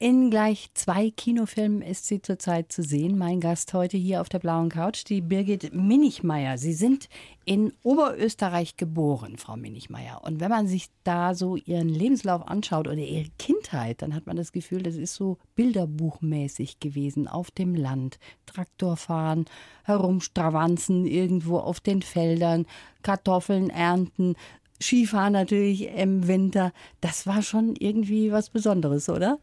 In 0.00 0.28
gleich 0.28 0.70
zwei 0.74 1.10
Kinofilmen 1.10 1.80
ist 1.80 2.06
sie 2.06 2.20
zurzeit 2.20 2.72
zu 2.72 2.82
sehen. 2.82 3.16
Mein 3.16 3.38
Gast 3.38 3.72
heute 3.74 3.96
hier 3.96 4.20
auf 4.20 4.28
der 4.28 4.40
blauen 4.40 4.68
Couch, 4.68 5.04
die 5.08 5.20
Birgit 5.20 5.72
Minichmeier. 5.72 6.58
Sie 6.58 6.72
sind 6.72 7.08
in 7.44 7.72
Oberösterreich 7.84 8.76
geboren, 8.76 9.38
Frau 9.38 9.56
Minichmeier. 9.56 10.20
Und 10.24 10.40
wenn 10.40 10.50
man 10.50 10.66
sich 10.66 10.88
da 11.04 11.36
so 11.36 11.54
ihren 11.54 11.88
Lebenslauf 11.88 12.42
anschaut 12.48 12.88
oder 12.88 12.98
ihre 12.98 13.30
Kindheit, 13.38 14.02
dann 14.02 14.16
hat 14.16 14.26
man 14.26 14.36
das 14.36 14.50
Gefühl, 14.50 14.82
das 14.82 14.96
ist 14.96 15.14
so 15.14 15.38
bilderbuchmäßig 15.54 16.80
gewesen 16.80 17.28
auf 17.28 17.52
dem 17.52 17.76
Land. 17.76 18.18
Traktor 18.46 18.96
fahren, 18.96 19.44
herumstravanzen 19.84 21.06
irgendwo 21.06 21.58
auf 21.58 21.78
den 21.78 22.02
Feldern, 22.02 22.66
Kartoffeln 23.02 23.70
ernten, 23.70 24.34
Skifahren 24.80 25.32
natürlich 25.32 25.88
im 25.88 26.26
Winter. 26.26 26.72
Das 27.00 27.26
war 27.26 27.42
schon 27.42 27.76
irgendwie 27.76 28.32
was 28.32 28.50
Besonderes, 28.50 29.08
oder? 29.08 29.38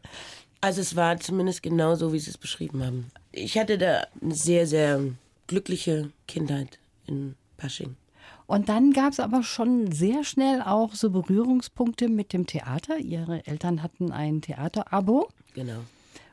Also 0.60 0.80
es 0.80 0.94
war 0.94 1.18
zumindest 1.18 1.62
genau 1.62 1.94
so, 1.96 2.12
wie 2.12 2.18
Sie 2.18 2.30
es 2.30 2.38
beschrieben 2.38 2.84
haben. 2.84 3.06
Ich 3.32 3.58
hatte 3.58 3.78
da 3.78 4.06
eine 4.20 4.34
sehr, 4.34 4.66
sehr 4.66 5.00
glückliche 5.48 6.10
Kindheit 6.28 6.78
in 7.06 7.34
Pasching. 7.56 7.96
Und 8.46 8.68
dann 8.68 8.92
gab 8.92 9.12
es 9.12 9.20
aber 9.20 9.42
schon 9.42 9.92
sehr 9.92 10.24
schnell 10.24 10.62
auch 10.62 10.94
so 10.94 11.10
Berührungspunkte 11.10 12.08
mit 12.08 12.32
dem 12.32 12.46
Theater. 12.46 12.98
Ihre 12.98 13.46
Eltern 13.46 13.82
hatten 13.82 14.12
ein 14.12 14.42
Theaterabo. 14.42 15.28
Genau. 15.54 15.80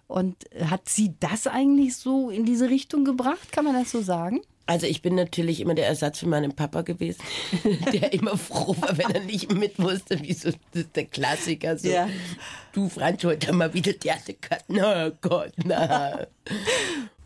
Und 0.07 0.35
hat 0.59 0.89
sie 0.89 1.13
das 1.19 1.47
eigentlich 1.47 1.95
so 1.95 2.29
in 2.29 2.45
diese 2.45 2.69
Richtung 2.69 3.05
gebracht? 3.05 3.51
Kann 3.51 3.63
man 3.63 3.73
das 3.73 3.91
so 3.91 4.01
sagen? 4.01 4.41
Also 4.69 4.85
ich 4.85 5.01
bin 5.01 5.15
natürlich 5.15 5.61
immer 5.61 5.73
der 5.73 5.87
Ersatz 5.87 6.19
für 6.19 6.27
meinen 6.27 6.55
Papa 6.55 6.83
gewesen, 6.83 7.23
der 7.91 8.13
immer 8.13 8.37
froh 8.37 8.75
war, 8.79 8.95
wenn 8.99 9.09
er 9.09 9.23
nicht 9.23 9.51
mit 9.51 9.79
wusste, 9.79 10.21
wie 10.21 10.33
so 10.33 10.51
das 10.51 10.83
ist 10.83 10.95
der 10.95 11.05
Klassiker. 11.05 11.75
So, 11.75 11.89
Ja. 11.89 12.07
Du 12.71 12.87
Franz, 12.87 13.23
heute 13.23 13.51
mal 13.51 13.73
wieder 13.73 13.97
Theater 13.97 14.33
cutten. 14.39 14.79
Oh 14.79 15.11
Gott, 15.21 15.53
na. 15.65 16.27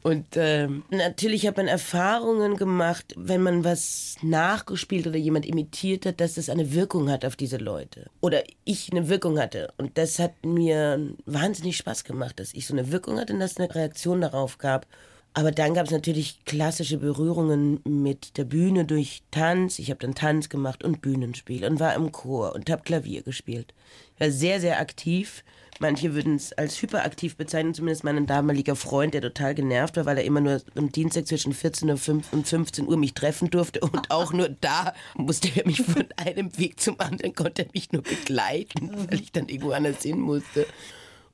Und 0.03 0.25
ähm, 0.37 0.85
natürlich 0.89 1.45
hat 1.45 1.57
man 1.57 1.67
Erfahrungen 1.67 2.55
gemacht, 2.55 3.13
wenn 3.17 3.41
man 3.41 3.65
was 3.65 4.15
nachgespielt 4.21 5.05
oder 5.05 5.17
jemand 5.17 5.45
imitiert 5.45 6.05
hat, 6.05 6.21
dass 6.21 6.35
das 6.35 6.47
eine 6.47 6.73
Wirkung 6.73 7.11
hat 7.11 7.25
auf 7.25 7.35
diese 7.35 7.57
Leute. 7.57 8.09
Oder 8.21 8.43
ich 8.63 8.89
eine 8.89 9.09
Wirkung 9.09 9.37
hatte. 9.37 9.73
Und 9.75 9.97
das 9.97 10.17
hat 10.17 10.45
mir 10.45 11.13
wahnsinnig 11.25 11.75
Spaß 11.75 12.05
gemacht, 12.05 12.39
dass 12.39 12.53
ich 12.53 12.65
so 12.65 12.73
eine 12.73 12.89
Wirkung 12.89 13.19
hatte 13.19 13.33
und 13.33 13.41
dass 13.41 13.51
es 13.51 13.57
eine 13.57 13.75
Reaktion 13.75 14.21
darauf 14.21 14.59
gab. 14.59 14.87
Aber 15.35 15.51
dann 15.51 15.73
gab 15.73 15.85
es 15.85 15.91
natürlich 15.91 16.45
klassische 16.45 16.97
Berührungen 16.97 17.79
mit 17.85 18.37
der 18.37 18.43
Bühne 18.43 18.85
durch 18.85 19.23
Tanz. 19.31 19.79
Ich 19.79 19.89
habe 19.89 19.99
dann 19.99 20.13
Tanz 20.13 20.47
gemacht 20.47 20.83
und 20.83 21.01
Bühnenspiel 21.01 21.65
und 21.65 21.79
war 21.79 21.95
im 21.95 22.11
Chor 22.11 22.53
und 22.53 22.69
habe 22.69 22.83
Klavier 22.83 23.23
gespielt. 23.23 23.73
Ich 24.15 24.21
war 24.21 24.31
sehr, 24.31 24.59
sehr 24.59 24.79
aktiv. 24.79 25.43
Manche 25.79 26.13
würden 26.13 26.35
es 26.35 26.53
als 26.53 26.79
hyperaktiv 26.79 27.35
bezeichnen, 27.35 27.73
zumindest 27.73 28.03
mein 28.03 28.27
damaliger 28.27 28.75
Freund, 28.75 29.15
der 29.15 29.21
total 29.21 29.55
genervt 29.55 29.97
war, 29.97 30.05
weil 30.05 30.19
er 30.19 30.23
immer 30.23 30.39
nur 30.39 30.61
am 30.75 30.91
Dienstag 30.91 31.25
zwischen 31.27 31.51
14 31.51 31.89
und 31.89 31.97
5 31.97 32.31
und 32.31 32.47
15 32.47 32.87
Uhr 32.87 32.95
mich 32.95 33.15
treffen 33.15 33.49
durfte 33.49 33.79
und 33.79 34.11
auch 34.11 34.33
nur 34.33 34.49
da 34.49 34.93
musste 35.15 35.49
er 35.55 35.65
mich 35.65 35.81
von 35.81 36.05
einem 36.15 36.55
Weg 36.59 36.79
zum 36.79 36.99
anderen, 36.99 37.33
konnte 37.33 37.63
er 37.63 37.69
mich 37.73 37.91
nur 37.91 38.03
begleiten, 38.03 38.91
weil 39.09 39.19
ich 39.19 39.31
dann 39.31 39.49
irgendwo 39.49 39.71
anders 39.71 40.03
hin 40.03 40.19
musste. 40.19 40.67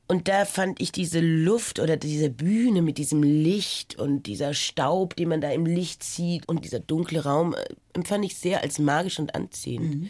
Und 0.09 0.27
da 0.27 0.45
fand 0.45 0.81
ich 0.81 0.91
diese 0.91 1.19
Luft 1.19 1.79
oder 1.79 1.95
diese 1.95 2.31
Bühne 2.31 2.81
mit 2.81 2.97
diesem 2.97 3.21
Licht 3.21 3.99
und 3.99 4.23
dieser 4.23 4.55
Staub, 4.55 5.15
den 5.15 5.29
man 5.29 5.39
da 5.39 5.51
im 5.51 5.67
Licht 5.67 6.01
sieht 6.01 6.49
und 6.49 6.65
dieser 6.65 6.79
dunkle 6.79 7.23
Raum, 7.23 7.53
äh, 7.53 7.63
empfand 7.93 8.25
ich 8.25 8.35
sehr 8.35 8.61
als 8.63 8.79
magisch 8.79 9.19
und 9.19 9.35
anziehend. 9.35 10.09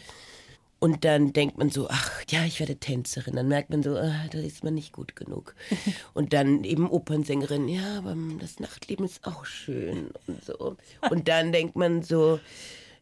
Und 0.78 1.04
dann 1.04 1.34
denkt 1.34 1.58
man 1.58 1.68
so, 1.68 1.88
ach 1.90 2.22
ja, 2.30 2.46
ich 2.46 2.58
werde 2.58 2.76
Tänzerin. 2.76 3.36
Dann 3.36 3.48
merkt 3.48 3.68
man 3.68 3.82
so, 3.82 3.94
ah, 3.96 4.24
da 4.30 4.38
ist 4.38 4.64
man 4.64 4.72
nicht 4.72 4.94
gut 4.94 5.14
genug. 5.14 5.54
Und 6.14 6.32
dann 6.32 6.64
eben 6.64 6.88
Opernsängerin, 6.88 7.68
ja, 7.68 7.98
aber 7.98 8.16
das 8.38 8.58
Nachtleben 8.58 9.04
ist 9.04 9.26
auch 9.26 9.44
schön 9.44 10.10
und 10.26 10.42
so. 10.42 10.76
Und 11.10 11.28
dann 11.28 11.52
denkt 11.52 11.76
man 11.76 12.02
so, 12.02 12.40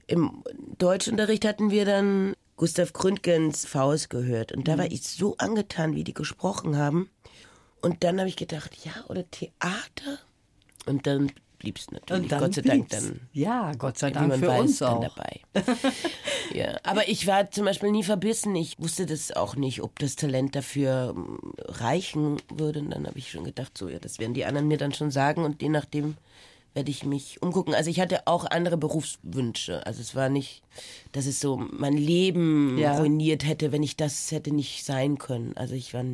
im 0.09 0.43
Deutschunterricht 0.79 1.45
hatten 1.45 1.71
wir 1.71 1.85
dann 1.85 2.35
Gustav 2.59 2.93
Gründgens 2.93 3.65
Faust 3.65 4.11
gehört. 4.11 4.53
Und 4.53 4.69
da 4.69 4.77
war 4.77 4.87
ich 4.87 5.03
so 5.03 5.37
angetan, 5.39 5.95
wie 5.95 6.05
die 6.05 6.13
gesprochen 6.13 6.77
haben. 6.77 7.09
Und 7.81 8.03
dann 8.03 8.19
habe 8.19 8.29
ich 8.29 8.37
gedacht, 8.37 8.85
ja, 8.85 8.93
oder 9.09 9.25
Theater? 9.31 10.19
Und 10.85 11.07
dann 11.07 11.31
blieb 11.59 11.79
es 11.79 11.91
natürlich, 11.93 12.25
Und 12.25 12.33
dann 12.33 12.41
Gott 12.41 12.55
sei 12.55 12.63
Dank, 12.63 12.89
blieb's. 12.89 13.05
dann 13.07 13.21
Ja, 13.33 13.73
Gott 13.79 13.99
sei 13.99 14.11
Dank 14.11 14.35
für 14.35 14.49
weiß, 14.49 14.61
uns 14.61 14.79
dann 14.79 14.95
auch. 14.95 15.09
dabei. 15.15 15.41
ja, 16.53 16.79
aber 16.83 17.09
ich 17.09 17.29
war 17.29 17.49
zum 17.53 17.65
Beispiel 17.65 17.93
nie 17.93 18.03
verbissen. 18.03 18.57
Ich 18.57 18.77
wusste 18.81 19.07
das 19.07 19.31
auch 19.31 19.55
nicht, 19.55 19.81
ob 19.81 19.97
das 20.01 20.17
Talent 20.17 20.57
dafür 20.57 21.15
ähm, 21.17 21.39
reichen 21.59 22.39
würde. 22.53 22.81
Und 22.81 22.91
dann 22.91 23.07
habe 23.07 23.19
ich 23.19 23.31
schon 23.31 23.45
gedacht, 23.45 23.79
so, 23.79 23.89
ja, 23.89 24.01
das 24.01 24.19
werden 24.19 24.35
die 24.35 24.45
anderen 24.45 24.67
mir 24.67 24.79
dann 24.79 24.93
schon 24.93 25.13
sagen. 25.13 25.45
Und 25.45 25.63
je 25.63 25.69
nachdem 25.69 26.17
werde 26.75 26.91
ich 26.91 27.05
mich 27.05 27.43
umgucken. 27.43 27.75
Also 27.75 27.91
ich 27.91 28.01
hatte 28.01 28.27
auch 28.27 28.45
andere 28.45 28.77
Berufswünsche. 28.77 29.85
Also 29.87 30.01
es 30.01 30.15
war 30.15 30.29
nicht, 30.29 30.63
dass 31.13 31.27
es 31.27 31.41
so 31.41 31.57
mein 31.57 31.97
Leben 31.97 32.79
Ja. 32.79 32.99
ruiniert 32.99 33.47
hätte, 33.47 33.73
wenn 33.73 33.83
ich 33.83 33.97
das 33.97 34.31
hätte 34.31 34.53
nicht 34.55 34.85
sein 34.85 35.19
können. 35.19 35.57
Also 35.57 35.75
ich 35.75 35.95
war, 35.95 36.05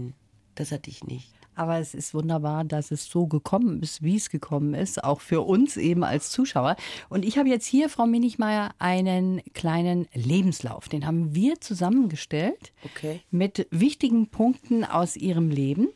das 0.54 0.72
hatte 0.72 0.90
ich 0.90 1.04
nicht. 1.04 1.28
Aber 1.56 1.78
es 1.78 1.94
ist 1.94 2.14
wunderbar, 2.14 2.64
dass 2.64 2.90
es 2.90 3.06
so 3.08 3.26
gekommen 3.26 3.82
ist, 3.82 4.02
wie 4.02 4.16
es 4.16 4.30
gekommen 4.30 4.74
ist, 4.74 5.02
auch 5.04 5.20
für 5.20 5.42
uns 5.42 5.76
eben 5.76 6.04
als 6.04 6.30
Zuschauer. 6.30 6.76
Und 7.08 7.24
ich 7.24 7.38
habe 7.38 7.48
jetzt 7.48 7.66
hier, 7.66 7.88
Frau 7.88 8.06
Minichmeier, 8.06 8.70
einen 8.78 9.40
kleinen 9.54 10.06
Lebenslauf. 10.14 10.88
Den 10.88 11.06
haben 11.06 11.34
wir 11.34 11.60
zusammengestellt 11.60 12.72
Okay. 12.84 13.20
mit 13.30 13.66
wichtigen 13.70 14.28
Punkten 14.28 14.84
aus 14.84 15.16
Ihrem 15.16 15.50
Leben. 15.50 15.88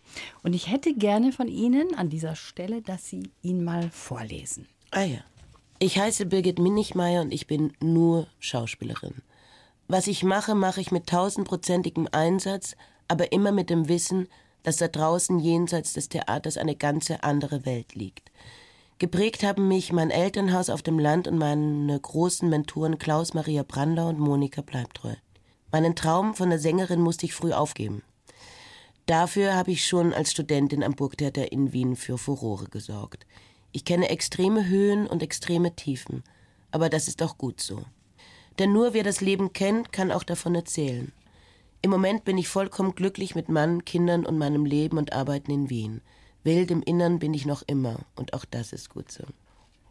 Und 0.43 0.55
ich 0.55 0.71
hätte 0.71 0.95
gerne 0.95 1.33
von 1.33 1.49
Ihnen 1.49 1.95
an 1.95 2.09
dieser 2.09 2.35
Stelle, 2.37 2.83
dass 2.83 3.07
Sie 3.07 3.31
ihn 3.43 3.65
mal 3.65 3.91
vorlesen. 3.91 4.67
Ah 4.91 5.03
ja. 5.03 5.19
Ich 5.81 5.99
heiße 5.99 6.27
Birgit 6.27 6.59
Minichmeier 6.59 7.23
und 7.23 7.33
ich 7.33 7.47
bin 7.47 7.73
nur 7.81 8.27
Schauspielerin. 8.41 9.15
Was 9.87 10.07
ich 10.07 10.23
mache, 10.25 10.55
mache 10.55 10.81
ich 10.81 10.91
mit 10.91 11.07
tausendprozentigem 11.07 12.09
Einsatz, 12.13 12.75
aber 13.07 13.33
immer 13.33 13.53
mit 13.53 13.71
dem 13.71 13.89
Wissen, 13.89 14.29
dass 14.63 14.77
da 14.77 14.89
draußen 14.89 15.39
jenseits 15.39 15.93
des 15.93 16.09
Theaters 16.09 16.57
eine 16.57 16.77
ganze 16.77 17.23
andere 17.23 17.65
Welt 17.65 17.95
liegt. 17.95 18.31
Geprägt 18.99 19.45
haben 19.45 19.69
mich 19.69 19.93
mein 19.93 20.11
Elternhaus 20.11 20.71
auf 20.71 20.83
dem 20.83 20.99
Land 20.99 21.29
und 21.29 21.39
meine 21.39 21.99
großen 22.01 22.49
Mentoren 22.49 22.99
Klaus 22.99 23.33
Maria 23.33 23.63
Brandau 23.63 24.09
und 24.09 24.19
Monika 24.19 24.61
Bleibtreu. 24.61 25.15
Meinen 25.71 25.95
Traum 25.95 26.35
von 26.35 26.51
der 26.51 26.59
Sängerin 26.59 27.01
musste 27.01 27.27
ich 27.27 27.35
früh 27.35 27.53
aufgeben. 27.53 28.03
Dafür 29.07 29.55
habe 29.55 29.71
ich 29.71 29.87
schon 29.87 30.13
als 30.13 30.33
Studentin 30.33 30.83
am 30.83 30.95
Burgtheater 30.95 31.53
in 31.53 31.73
Wien 31.73 31.95
für 31.95 32.19
Furore 32.19 32.67
gesorgt. 32.67 33.25
Ich 33.73 33.85
kenne 33.85 34.09
extreme 34.09 34.67
Höhen 34.67 35.07
und 35.07 35.23
extreme 35.23 35.77
Tiefen, 35.77 36.25
aber 36.73 36.89
das 36.89 37.07
ist 37.07 37.23
auch 37.23 37.39
gut 37.39 37.61
so. 37.61 37.85
Denn 38.59 38.73
nur 38.73 38.95
wer 38.95 39.05
das 39.05 39.21
Leben 39.21 39.53
kennt, 39.53 39.93
kann 39.93 40.11
auch 40.11 40.25
davon 40.25 40.55
erzählen. 40.55 41.13
Im 41.81 41.91
Moment 41.91 42.25
bin 42.25 42.39
ich 42.39 42.49
vollkommen 42.49 42.95
glücklich 42.95 43.35
mit 43.35 43.49
Mann, 43.49 43.85
Kindern 43.85 44.27
und 44.27 44.37
meinem 44.39 44.65
Leben 44.65 44.99
und 44.99 45.13
Arbeiten 45.13 45.51
in 45.51 45.71
Wien. 45.71 46.01
Wild 46.43 46.71
im 46.71 46.83
Innern 46.83 47.19
bin 47.19 47.35
ich 47.35 47.47
noch 47.47 47.63
immer 47.67 48.01
und 48.17 48.33
auch 48.35 48.45
das 48.45 48.73
ist 48.73 48.91
gut 48.91 49.13
so. 49.13 49.25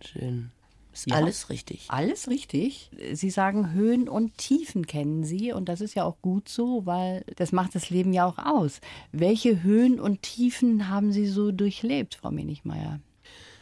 Schön. 0.02 0.52
Ist 0.94 1.08
Ja. 1.10 1.16
alles 1.16 1.50
richtig. 1.50 1.86
Alles 1.90 2.28
richtig. 2.28 2.90
Sie 3.14 3.30
sagen, 3.30 3.72
Höhen 3.74 4.10
und 4.10 4.38
Tiefen 4.38 4.88
kennen 4.88 5.24
Sie 5.24 5.54
und 5.54 5.70
das 5.70 5.80
ist 5.80 5.94
ja 5.94 6.04
auch 6.04 6.20
gut 6.22 6.50
so, 6.50 6.86
weil 6.86 7.24
das 7.36 7.52
macht 7.52 7.76
das 7.76 7.90
Leben 7.90 8.14
ja 8.14 8.26
auch 8.26 8.40
aus. 8.40 8.82
Welche 9.12 9.62
Höhen 9.64 10.00
und 10.00 10.24
Tiefen 10.24 10.90
haben 10.90 11.12
Sie 11.12 11.28
so 11.28 11.52
durchlebt, 11.52 12.16
Frau 12.16 12.32
Minichmeier? 12.32 13.00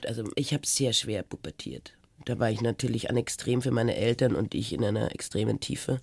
Also 0.08 0.24
ich 0.36 0.53
habe 0.53 0.65
sehr 0.65 0.94
schwer 0.94 1.24
pubertiert. 1.24 1.94
Da 2.24 2.39
war 2.39 2.50
ich 2.50 2.62
natürlich 2.62 3.10
an 3.10 3.17
extrem 3.17 3.62
für 3.62 3.72
meine 3.72 3.96
Eltern 3.96 4.36
und 4.36 4.55
ich 4.55 4.72
in 4.74 4.84
einer 4.84 5.13
extremen 5.13 5.60
Tiefe. 5.60 6.00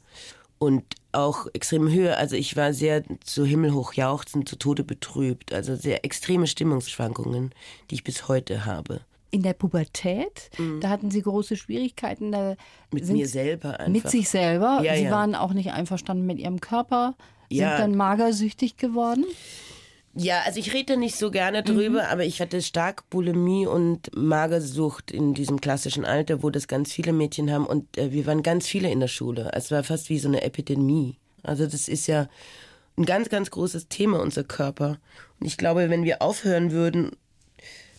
Und 0.62 0.85
auch 1.11 1.49
extrem 1.54 1.90
Höhe. 1.90 2.16
Also 2.16 2.37
ich 2.37 2.57
war 2.57 2.73
sehr 2.73 3.02
zu 3.25 3.45
Himmel 3.45 3.73
hoch 3.75 3.95
jauchzend, 3.95 4.49
zu 4.49 4.54
Tode 4.54 4.85
betrübt. 4.85 5.52
Also 5.52 5.75
sehr 5.75 6.04
extreme 6.04 6.47
Stimmungsschwankungen, 6.47 7.50
die 7.90 7.97
ich 7.97 8.04
bis 8.04 8.28
heute 8.28 8.64
habe. 8.64 9.00
In 9.33 9.42
der 9.42 9.54
Pubertät, 9.54 10.50
da 10.81 10.88
hatten 10.88 11.11
Sie 11.11 11.21
große 11.23 11.57
Schwierigkeiten. 11.57 12.31
Da 12.31 12.50
Mhm. 12.50 12.57
Mit 12.92 13.09
mir 13.09 13.26
selber 13.26 13.81
einfach. 13.81 13.88
Mit 13.92 14.09
sich 14.09 14.28
selber. 14.28 14.81
Ja, 14.85 14.95
Sie 14.95 15.04
ja. 15.04 15.11
waren 15.11 15.35
auch 15.35 15.52
nicht 15.52 15.73
einverstanden 15.73 16.26
mit 16.26 16.38
Ihrem 16.38 16.61
Körper, 16.61 17.14
sind 17.50 17.59
Ja. 17.59 17.78
dann 17.78 17.97
magersüchtig 17.97 18.76
geworden. 18.76 19.25
Ja, 20.14 20.42
also 20.45 20.61
ich 20.61 20.75
rede 20.75 20.97
nicht 20.97 21.16
so 21.16 21.28
Mhm. 21.28 21.33
gerne 21.33 21.62
drüber, 21.62 22.09
aber 22.09 22.25
ich 22.25 22.40
hatte 22.40 22.61
stark 22.61 23.09
Bulimie 23.09 23.66
und 23.66 24.14
Magersucht 24.14 25.11
in 25.11 25.33
diesem 25.35 25.61
klassischen 25.61 26.04
Alter, 26.04 26.42
wo 26.42 26.50
das 26.50 26.69
ganz 26.69 26.92
viele 26.92 27.12
Mädchen 27.12 27.50
haben 27.50 27.66
und 27.66 27.97
äh, 27.97 28.12
wir 28.12 28.26
waren 28.26 28.42
ganz 28.42 28.66
viele 28.66 28.90
in 28.90 29.00
der 29.00 29.09
Schule. 29.09 29.50
Es 29.54 29.71
war 29.71 29.83
fast 29.85 30.11
wie 30.11 30.19
so 30.19 30.28
eine 30.28 30.42
Epidemie. 30.42 31.16
Also 31.42 31.66
das 31.66 31.88
ist 31.88 32.07
ja 32.07 32.28
ein 32.99 33.07
ganz, 33.07 33.31
ganz 33.31 33.50
großes 33.50 33.88
Thema, 33.88 34.21
unser 34.21 34.45
Körper. 34.45 34.99
Und 35.40 35.47
ich 35.47 35.57
glaube, 35.57 35.88
wenn 35.88 36.04
wir 36.04 36.21
aufhören 36.21 36.73
würden, 36.73 37.12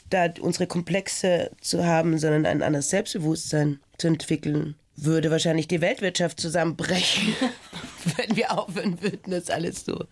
da 0.10 0.28
unsere 0.40 0.68
Komplexe 0.68 1.50
zu 1.62 1.84
haben, 1.84 2.20
sondern 2.20 2.46
ein 2.46 2.62
anderes 2.62 2.92
Selbstbewusstsein 2.92 3.80
zu 3.98 4.08
entwickeln, 4.08 4.76
würde 4.96 5.32
wahrscheinlich 5.32 5.68
die 5.68 5.82
Weltwirtschaft 5.82 6.40
zusammenbrechen, 6.40 7.34
wenn 8.18 8.36
wir 8.36 8.52
aufhören 8.56 9.02
würden, 9.02 9.32
das 9.32 9.50
alles 9.50 9.84
so 9.86 10.06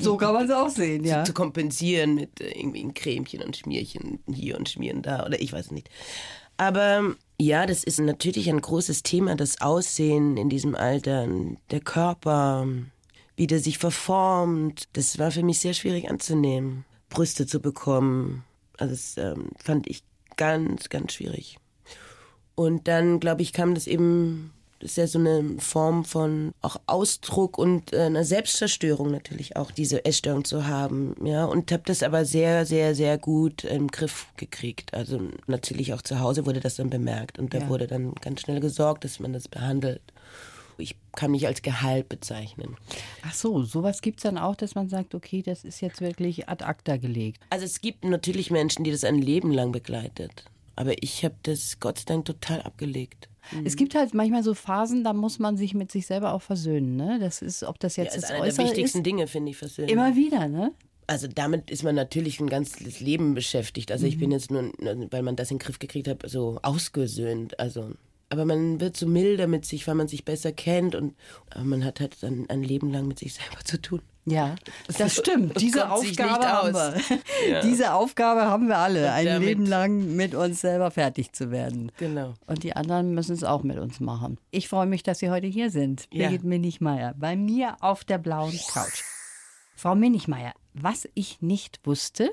So 0.00 0.16
kann 0.16 0.34
man 0.34 0.44
es 0.46 0.50
auch 0.50 0.68
sehen, 0.68 1.04
ja. 1.04 1.24
zu 1.24 1.32
kompensieren 1.32 2.14
mit 2.14 2.40
äh, 2.40 2.50
irgendwie 2.50 2.82
ein 2.82 2.94
Cremchen 2.94 3.42
und 3.42 3.56
Schmierchen 3.56 4.20
hier 4.32 4.56
und 4.56 4.68
Schmieren 4.68 5.02
da 5.02 5.24
oder 5.24 5.40
ich 5.40 5.52
weiß 5.52 5.70
nicht. 5.70 5.88
Aber 6.56 7.14
ja, 7.38 7.66
das 7.66 7.84
ist 7.84 8.00
natürlich 8.00 8.48
ein 8.48 8.60
großes 8.60 9.02
Thema, 9.02 9.34
das 9.34 9.60
Aussehen 9.60 10.36
in 10.36 10.48
diesem 10.48 10.74
Alter, 10.74 11.28
der 11.70 11.80
Körper, 11.80 12.66
wie 13.36 13.46
der 13.46 13.58
sich 13.58 13.78
verformt. 13.78 14.88
Das 14.94 15.18
war 15.18 15.30
für 15.30 15.42
mich 15.42 15.60
sehr 15.60 15.74
schwierig 15.74 16.10
anzunehmen, 16.10 16.84
Brüste 17.10 17.46
zu 17.46 17.60
bekommen. 17.60 18.44
Also 18.78 18.94
das 18.94 19.16
ähm, 19.18 19.50
fand 19.58 19.86
ich 19.86 20.02
ganz, 20.36 20.88
ganz 20.88 21.12
schwierig. 21.12 21.58
Und 22.54 22.88
dann, 22.88 23.20
glaube 23.20 23.42
ich, 23.42 23.52
kam 23.52 23.74
das 23.74 23.86
eben, 23.86 24.52
das 24.80 24.90
ist 24.90 24.96
ja 24.96 25.06
so 25.06 25.18
eine 25.18 25.56
Form 25.58 26.04
von 26.04 26.52
auch 26.60 26.76
Ausdruck 26.86 27.56
und 27.58 27.92
äh, 27.92 28.02
einer 28.02 28.24
Selbstzerstörung 28.24 29.10
natürlich 29.10 29.56
auch, 29.56 29.70
diese 29.70 30.04
Essstörung 30.04 30.44
zu 30.44 30.66
haben. 30.66 31.14
Ja, 31.24 31.46
und 31.46 31.72
habe 31.72 31.82
das 31.86 32.02
aber 32.02 32.24
sehr, 32.24 32.66
sehr, 32.66 32.94
sehr 32.94 33.16
gut 33.18 33.64
im 33.64 33.88
Griff 33.88 34.26
gekriegt. 34.36 34.92
Also 34.94 35.20
natürlich 35.46 35.94
auch 35.94 36.02
zu 36.02 36.20
Hause 36.20 36.44
wurde 36.46 36.60
das 36.60 36.76
dann 36.76 36.90
bemerkt 36.90 37.38
und 37.38 37.54
da 37.54 37.58
Ja. 37.58 37.68
wurde 37.68 37.86
dann 37.86 38.14
ganz 38.16 38.42
schnell 38.42 38.60
gesorgt, 38.60 39.04
dass 39.04 39.18
man 39.20 39.32
das 39.32 39.48
behandelt. 39.48 40.02
Ich 40.78 40.94
kann 41.14 41.30
mich 41.30 41.46
als 41.46 41.62
Gehalt 41.62 42.10
bezeichnen. 42.10 42.76
Ach 43.26 43.32
so, 43.32 43.62
sowas 43.62 44.02
gibt 44.02 44.18
es 44.18 44.24
dann 44.24 44.36
auch, 44.36 44.56
dass 44.56 44.74
man 44.74 44.90
sagt, 44.90 45.14
okay, 45.14 45.40
das 45.40 45.64
ist 45.64 45.80
jetzt 45.80 46.02
wirklich 46.02 46.50
ad 46.50 46.62
acta 46.62 46.98
gelegt. 46.98 47.40
Also 47.48 47.64
es 47.64 47.80
gibt 47.80 48.04
natürlich 48.04 48.50
Menschen, 48.50 48.84
die 48.84 48.90
das 48.90 49.02
ein 49.04 49.16
Leben 49.22 49.52
lang 49.52 49.72
begleitet. 49.72 50.44
Aber 50.76 51.02
ich 51.02 51.24
habe 51.24 51.34
das 51.42 51.80
Gott 51.80 51.98
sei 51.98 52.04
Dank 52.06 52.26
total 52.26 52.62
abgelegt. 52.62 53.28
Es 53.64 53.76
gibt 53.76 53.94
halt 53.94 54.12
manchmal 54.12 54.42
so 54.42 54.54
Phasen, 54.54 55.04
da 55.04 55.12
muss 55.12 55.38
man 55.38 55.56
sich 55.56 55.74
mit 55.74 55.90
sich 55.90 56.06
selber 56.06 56.34
auch 56.34 56.42
versöhnen. 56.42 56.96
Ne? 56.96 57.18
Das 57.20 57.42
ist, 57.42 57.62
ob 57.62 57.78
das 57.78 57.96
Ja, 57.96 58.04
jetzt 58.04 58.16
ist 58.16 58.24
das 58.24 58.30
einer 58.30 58.40
der 58.40 58.48
Äußere 58.48 58.66
wichtigsten 58.66 58.98
ist, 58.98 59.06
Dinge, 59.06 59.26
finde 59.26 59.50
ich, 59.50 59.56
versöhnen. 59.56 59.88
immer 59.88 60.16
wieder, 60.16 60.48
ne? 60.48 60.72
Also 61.06 61.28
damit 61.28 61.70
ist 61.70 61.84
man 61.84 61.94
natürlich 61.94 62.40
ein 62.40 62.48
ganzes 62.48 62.98
Leben 62.98 63.34
beschäftigt. 63.34 63.92
Also 63.92 64.06
ich 64.06 64.18
bin 64.18 64.32
jetzt 64.32 64.50
nur, 64.50 64.72
weil 65.10 65.22
man 65.22 65.36
das 65.36 65.50
in 65.52 65.58
den 65.58 65.62
Griff 65.62 65.78
gekriegt 65.78 66.08
hat, 66.08 66.28
so 66.28 66.58
ausgesöhnt. 66.62 67.60
Also, 67.60 67.92
aber 68.28 68.44
man 68.44 68.80
wird 68.80 68.96
so 68.96 69.06
milder 69.06 69.46
mit 69.46 69.64
sich, 69.64 69.86
weil 69.86 69.94
man 69.94 70.08
sich 70.08 70.24
besser 70.24 70.50
kennt 70.50 70.96
und 70.96 71.14
aber 71.50 71.64
man 71.64 71.84
hat 71.84 72.00
halt 72.00 72.20
dann 72.22 72.50
ein 72.50 72.64
Leben 72.64 72.90
lang 72.90 73.06
mit 73.06 73.20
sich 73.20 73.34
selber 73.34 73.62
zu 73.64 73.80
tun. 73.80 74.02
Ja, 74.28 74.56
das 74.98 75.14
stimmt. 75.14 75.60
Diese 75.60 75.88
Aufgabe 75.88 76.46
haben 76.48 76.74
wir. 76.74 77.60
Diese 77.62 77.94
Aufgabe 77.94 78.42
haben 78.46 78.66
wir 78.66 78.76
alle, 78.78 79.12
ein 79.12 79.24
damit- 79.24 79.48
Leben 79.48 79.66
lang 79.66 80.16
mit 80.16 80.34
uns 80.34 80.60
selber 80.60 80.90
fertig 80.90 81.32
zu 81.32 81.52
werden. 81.52 81.92
Genau. 81.96 82.34
Und 82.46 82.64
die 82.64 82.74
anderen 82.74 83.14
müssen 83.14 83.34
es 83.34 83.44
auch 83.44 83.62
mit 83.62 83.78
uns 83.78 84.00
machen. 84.00 84.38
Ich 84.50 84.68
freue 84.68 84.86
mich, 84.86 85.04
dass 85.04 85.20
Sie 85.20 85.30
heute 85.30 85.46
hier 85.46 85.70
sind. 85.70 86.08
Ja. 86.12 86.28
Birgit 86.28 86.42
Minichmeier, 86.44 87.14
bei 87.16 87.36
mir 87.36 87.76
auf 87.80 88.02
der 88.04 88.18
blauen 88.18 88.58
Couch. 88.72 89.04
Frau 89.76 89.94
Minichmeier, 89.94 90.52
was 90.74 91.08
ich 91.14 91.40
nicht 91.40 91.80
wusste, 91.84 92.30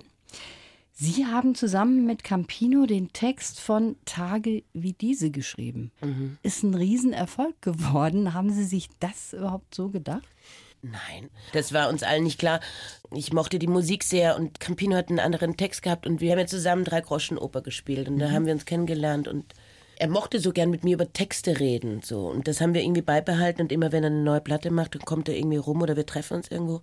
Sie 0.95 1.25
haben 1.25 1.55
zusammen 1.55 2.05
mit 2.05 2.23
Campino 2.23 2.85
den 2.85 3.11
Text 3.13 3.59
von 3.59 3.95
Tage 4.05 4.63
wie 4.73 4.93
diese 4.93 5.31
geschrieben. 5.31 5.91
Mhm. 6.01 6.37
Ist 6.43 6.63
ein 6.63 6.75
Riesenerfolg 6.75 7.59
geworden. 7.63 8.33
Haben 8.35 8.51
Sie 8.51 8.63
sich 8.63 8.89
das 8.99 9.33
überhaupt 9.33 9.73
so 9.73 9.89
gedacht? 9.89 10.23
Nein, 10.83 11.29
das 11.53 11.71
war 11.71 11.87
uns 11.89 12.03
allen 12.03 12.23
nicht 12.25 12.37
klar. 12.37 12.59
Ich 13.15 13.31
mochte 13.31 13.57
die 13.57 13.67
Musik 13.67 14.03
sehr 14.03 14.35
und 14.35 14.59
Campino 14.59 14.97
hat 14.97 15.07
einen 15.09 15.19
anderen 15.19 15.55
Text 15.55 15.81
gehabt 15.81 16.05
und 16.05 16.19
wir 16.19 16.31
haben 16.31 16.39
ja 16.39 16.45
zusammen 16.45 16.83
drei 16.83 16.99
Groschen 16.99 17.37
Oper 17.37 17.61
gespielt 17.61 18.09
und 18.09 18.19
da 18.19 18.31
haben 18.31 18.45
wir 18.45 18.53
uns 18.53 18.65
kennengelernt 18.65 19.27
und 19.29 19.45
er 19.97 20.09
mochte 20.09 20.39
so 20.41 20.51
gern 20.51 20.69
mit 20.69 20.83
mir 20.83 20.95
über 20.95 21.13
Texte 21.13 21.59
reden 21.61 22.01
so 22.03 22.27
und 22.27 22.49
das 22.49 22.59
haben 22.59 22.73
wir 22.73 22.81
irgendwie 22.83 23.01
beibehalten 23.01 23.61
und 23.61 23.71
immer 23.71 23.93
wenn 23.93 24.03
er 24.03 24.09
eine 24.09 24.23
neue 24.23 24.41
Platte 24.41 24.71
macht, 24.71 24.95
dann 24.95 25.03
kommt 25.03 25.29
er 25.29 25.37
irgendwie 25.37 25.55
rum 25.57 25.81
oder 25.81 25.95
wir 25.95 26.05
treffen 26.05 26.35
uns 26.35 26.49
irgendwo 26.51 26.81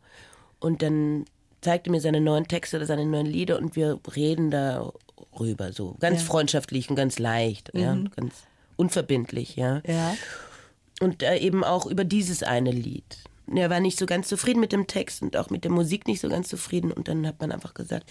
und 0.60 0.80
dann 0.80 1.26
zeigt 1.60 1.86
er 1.86 1.90
mir 1.90 2.00
seine 2.00 2.22
neuen 2.22 2.48
Texte 2.48 2.78
oder 2.78 2.86
seine 2.86 3.04
neuen 3.04 3.26
Lieder 3.26 3.58
und 3.58 3.76
wir 3.76 4.00
reden 4.16 4.50
darüber 4.50 5.72
so 5.72 5.96
ganz 6.00 6.22
freundschaftlich 6.22 6.88
und 6.88 6.96
ganz 6.96 7.18
leicht, 7.18 7.70
ja, 7.74 7.98
ganz 8.16 8.34
unverbindlich, 8.76 9.56
ja 9.56 9.82
Ja. 9.86 10.16
und 11.00 11.22
äh, 11.22 11.36
eben 11.36 11.64
auch 11.64 11.84
über 11.84 12.04
dieses 12.04 12.42
eine 12.42 12.70
Lied. 12.70 13.18
Er 13.56 13.70
war 13.70 13.80
nicht 13.80 13.98
so 13.98 14.06
ganz 14.06 14.28
zufrieden 14.28 14.60
mit 14.60 14.72
dem 14.72 14.86
Text 14.86 15.22
und 15.22 15.36
auch 15.36 15.50
mit 15.50 15.64
der 15.64 15.70
Musik 15.70 16.06
nicht 16.06 16.20
so 16.20 16.28
ganz 16.28 16.48
zufrieden. 16.48 16.92
Und 16.92 17.08
dann 17.08 17.26
hat 17.26 17.40
man 17.40 17.52
einfach 17.52 17.74
gesagt, 17.74 18.10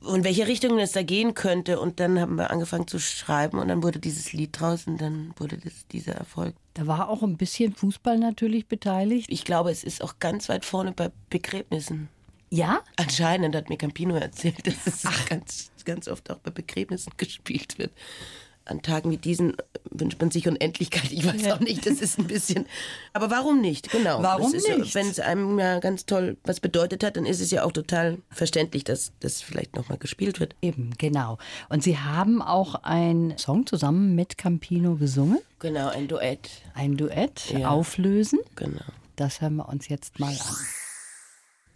in 0.00 0.24
welche 0.24 0.46
Richtung 0.46 0.78
es 0.78 0.92
da 0.92 1.02
gehen 1.02 1.34
könnte. 1.34 1.80
Und 1.80 2.00
dann 2.00 2.18
haben 2.18 2.36
wir 2.36 2.50
angefangen 2.50 2.86
zu 2.86 2.98
schreiben 2.98 3.58
und 3.58 3.68
dann 3.68 3.82
wurde 3.82 3.98
dieses 3.98 4.32
Lied 4.32 4.58
draus 4.58 4.86
und 4.86 5.00
dann 5.00 5.34
wurde 5.36 5.58
das, 5.58 5.86
dieser 5.90 6.12
Erfolg. 6.12 6.54
Da 6.74 6.86
war 6.86 7.08
auch 7.08 7.22
ein 7.22 7.36
bisschen 7.36 7.74
Fußball 7.74 8.18
natürlich 8.18 8.66
beteiligt. 8.66 9.26
Ich 9.30 9.44
glaube, 9.44 9.70
es 9.70 9.84
ist 9.84 10.02
auch 10.02 10.18
ganz 10.20 10.48
weit 10.48 10.64
vorne 10.64 10.92
bei 10.92 11.10
Begräbnissen. 11.30 12.08
Ja? 12.50 12.80
Anscheinend 12.96 13.54
hat 13.56 13.68
mir 13.68 13.76
Campino 13.76 14.14
erzählt, 14.14 14.66
dass 14.66 14.86
es 14.86 15.02
ganz, 15.28 15.70
ganz 15.84 16.08
oft 16.08 16.30
auch 16.30 16.38
bei 16.38 16.50
Begräbnissen 16.50 17.12
gespielt 17.16 17.78
wird. 17.78 17.92
An 18.68 18.82
Tagen 18.82 19.10
wie 19.10 19.16
diesen 19.16 19.56
wünscht 19.90 20.20
man 20.20 20.30
sich 20.30 20.46
Unendlichkeit. 20.46 21.10
Ich 21.10 21.26
weiß 21.26 21.50
auch 21.52 21.60
nicht, 21.60 21.86
das 21.86 22.00
ist 22.00 22.18
ein 22.18 22.26
bisschen. 22.26 22.66
Aber 23.12 23.30
warum 23.30 23.60
nicht? 23.60 23.90
Genau. 23.90 24.22
Warum 24.22 24.52
ist, 24.52 24.68
nicht? 24.68 24.94
Wenn 24.94 25.08
es 25.08 25.18
einem 25.20 25.58
ja 25.58 25.78
ganz 25.80 26.06
toll 26.06 26.36
was 26.44 26.60
bedeutet 26.60 27.02
hat, 27.02 27.16
dann 27.16 27.26
ist 27.26 27.40
es 27.40 27.50
ja 27.50 27.64
auch 27.64 27.72
total 27.72 28.18
verständlich, 28.30 28.84
dass 28.84 29.12
das 29.20 29.40
vielleicht 29.40 29.74
nochmal 29.76 29.98
gespielt 29.98 30.38
wird. 30.40 30.54
Eben, 30.60 30.90
genau. 30.98 31.38
Und 31.68 31.82
Sie 31.82 31.98
haben 31.98 32.42
auch 32.42 32.76
einen 32.84 33.36
Song 33.38 33.66
zusammen 33.66 34.14
mit 34.14 34.38
Campino 34.38 34.96
gesungen. 34.96 35.38
Genau, 35.58 35.88
ein 35.88 36.06
Duett. 36.08 36.50
Ein 36.74 36.96
Duett, 36.96 37.50
Ja. 37.50 37.70
Auflösen. 37.70 38.38
Genau. 38.54 38.84
Das 39.16 39.40
hören 39.40 39.56
wir 39.56 39.68
uns 39.68 39.88
jetzt 39.88 40.18
mal 40.20 40.32
an. 40.32 40.56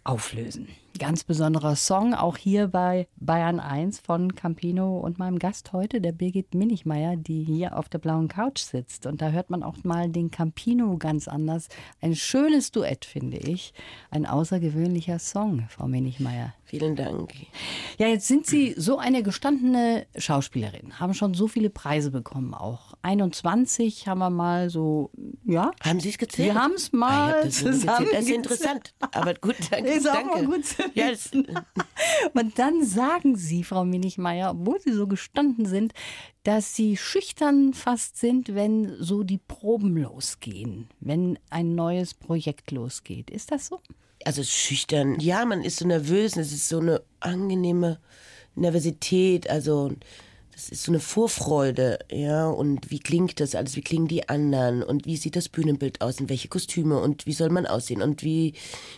Auflösen. 0.03 0.67
Ganz 0.99 1.23
besonderer 1.23 1.75
Song, 1.75 2.13
auch 2.13 2.37
hier 2.37 2.67
bei 2.67 3.07
Bayern 3.15 3.59
1 3.59 3.99
von 3.99 4.35
Campino 4.35 4.99
und 4.99 5.17
meinem 5.17 5.39
Gast 5.39 5.73
heute, 5.73 5.99
der 5.99 6.11
Birgit 6.11 6.53
Minichmeier, 6.53 7.15
die 7.15 7.43
hier 7.43 7.75
auf 7.77 7.89
der 7.89 7.97
blauen 7.97 8.27
Couch 8.27 8.59
sitzt. 8.59 9.07
Und 9.07 9.19
da 9.19 9.31
hört 9.31 9.49
man 9.49 9.63
auch 9.63 9.83
mal 9.83 10.09
den 10.09 10.29
Campino 10.29 10.97
ganz 10.97 11.27
anders. 11.27 11.69
Ein 11.99 12.15
schönes 12.15 12.71
Duett, 12.71 13.05
finde 13.05 13.37
ich. 13.37 13.73
Ein 14.11 14.27
außergewöhnlicher 14.27 15.17
Song, 15.17 15.65
Frau 15.67 15.87
Minichmeier. 15.87 16.53
Vielen 16.73 16.95
Dank. 16.95 17.31
Ja, 17.99 18.07
jetzt 18.07 18.27
sind 18.27 18.47
Sie 18.47 18.73
so 18.75 18.97
eine 18.97 19.21
gestandene 19.21 20.07
Schauspielerin, 20.17 20.99
haben 20.99 21.13
schon 21.13 21.35
so 21.35 21.47
viele 21.47 21.69
Preise 21.69 22.09
bekommen 22.09 22.55
auch. 22.55 22.95
21 23.03 24.07
haben 24.07 24.17
wir 24.17 24.31
mal 24.31 24.71
so, 24.71 25.11
ja. 25.45 25.69
Haben 25.83 25.99
Sie 25.99 26.09
es 26.09 26.17
gezählt? 26.17 26.47
Wir 26.47 26.55
haben's 26.55 26.89
Ah, 26.91 26.97
mal 26.97 27.29
ich 27.29 27.35
hab 27.35 27.43
das 27.43 27.61
nicht 27.61 27.81
gezählt. 27.85 28.13
Das 28.13 28.21
ist 28.23 28.29
interessant. 28.31 28.93
Aber 29.11 29.35
gut, 29.35 29.55
danke. 29.69 29.87
Ist 29.91 30.09
auch 30.09 30.13
danke. 30.13 30.29
mal 30.33 30.45
gut 30.47 30.65
zu 30.65 30.83
das, 30.95 31.29
Und 32.33 32.57
dann 32.57 32.83
sagen 32.83 33.35
Sie, 33.35 33.63
Frau 33.63 33.85
Minichmeier, 33.85 34.49
obwohl 34.49 34.81
Sie 34.81 34.93
so 34.93 35.05
gestanden 35.05 35.67
sind, 35.67 35.93
dass 36.41 36.73
Sie 36.73 36.97
schüchtern 36.97 37.75
fast 37.75 38.17
sind, 38.17 38.55
wenn 38.55 38.95
so 38.99 39.21
die 39.21 39.37
Proben 39.37 39.95
losgehen, 39.95 40.89
wenn 41.01 41.37
ein 41.51 41.75
neues 41.75 42.15
Projekt 42.15 42.71
losgeht. 42.71 43.29
Ist 43.29 43.51
das 43.51 43.67
so? 43.67 43.79
Also 44.25 44.43
schüchtern. 44.43 45.19
Ja, 45.19 45.45
man 45.45 45.63
ist 45.63 45.77
so 45.77 45.87
nervös. 45.87 46.37
Es 46.37 46.51
ist 46.51 46.69
so 46.69 46.79
eine 46.79 47.01
angenehme 47.19 47.99
Nervosität. 48.55 49.49
Also 49.49 49.91
das 50.53 50.69
ist 50.69 50.83
so 50.83 50.91
eine 50.91 50.99
Vorfreude, 50.99 51.99
ja. 52.11 52.47
Und 52.47 52.91
wie 52.91 52.99
klingt 52.99 53.39
das 53.39 53.55
alles? 53.55 53.75
Wie 53.75 53.81
klingen 53.81 54.07
die 54.07 54.29
anderen? 54.29 54.83
Und 54.83 55.05
wie 55.05 55.17
sieht 55.17 55.35
das 55.35 55.49
Bühnenbild 55.49 56.01
aus? 56.01 56.19
Und 56.19 56.29
welche 56.29 56.47
Kostüme? 56.47 56.99
Und 56.99 57.25
wie 57.25 57.33
soll 57.33 57.49
man 57.49 57.65
aussehen? 57.65 58.01
Und 58.01 58.23
wie, 58.23 58.53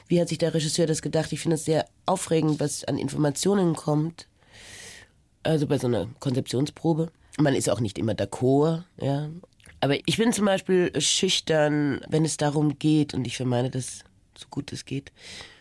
wie 0.07 0.19
hat 0.19 0.27
sich 0.27 0.37
der 0.37 0.53
Regisseur 0.53 0.85
das 0.85 1.01
gedacht? 1.01 1.31
Ich 1.31 1.39
finde 1.39 1.55
es 1.55 1.65
sehr 1.65 1.85
aufregend, 2.05 2.59
was 2.59 2.83
an 2.83 2.97
Informationen 2.97 3.75
kommt. 3.75 4.27
Also 5.43 5.67
bei 5.67 5.77
so 5.77 5.87
einer 5.87 6.07
Konzeptionsprobe. 6.19 7.11
Man 7.37 7.55
ist 7.55 7.69
auch 7.69 7.79
nicht 7.79 7.97
immer 7.97 8.13
d'accord, 8.13 8.83
ja. 8.99 9.29
Aber 9.79 9.97
ich 10.05 10.17
bin 10.17 10.33
zum 10.33 10.45
Beispiel 10.45 10.91
schüchtern, 10.99 12.01
wenn 12.09 12.25
es 12.25 12.37
darum 12.37 12.79
geht, 12.79 13.13
und 13.13 13.27
ich 13.27 13.37
vermeide 13.37 13.69
das 13.69 14.03
so 14.37 14.47
gut 14.49 14.71
es 14.73 14.85
geht, 14.85 15.11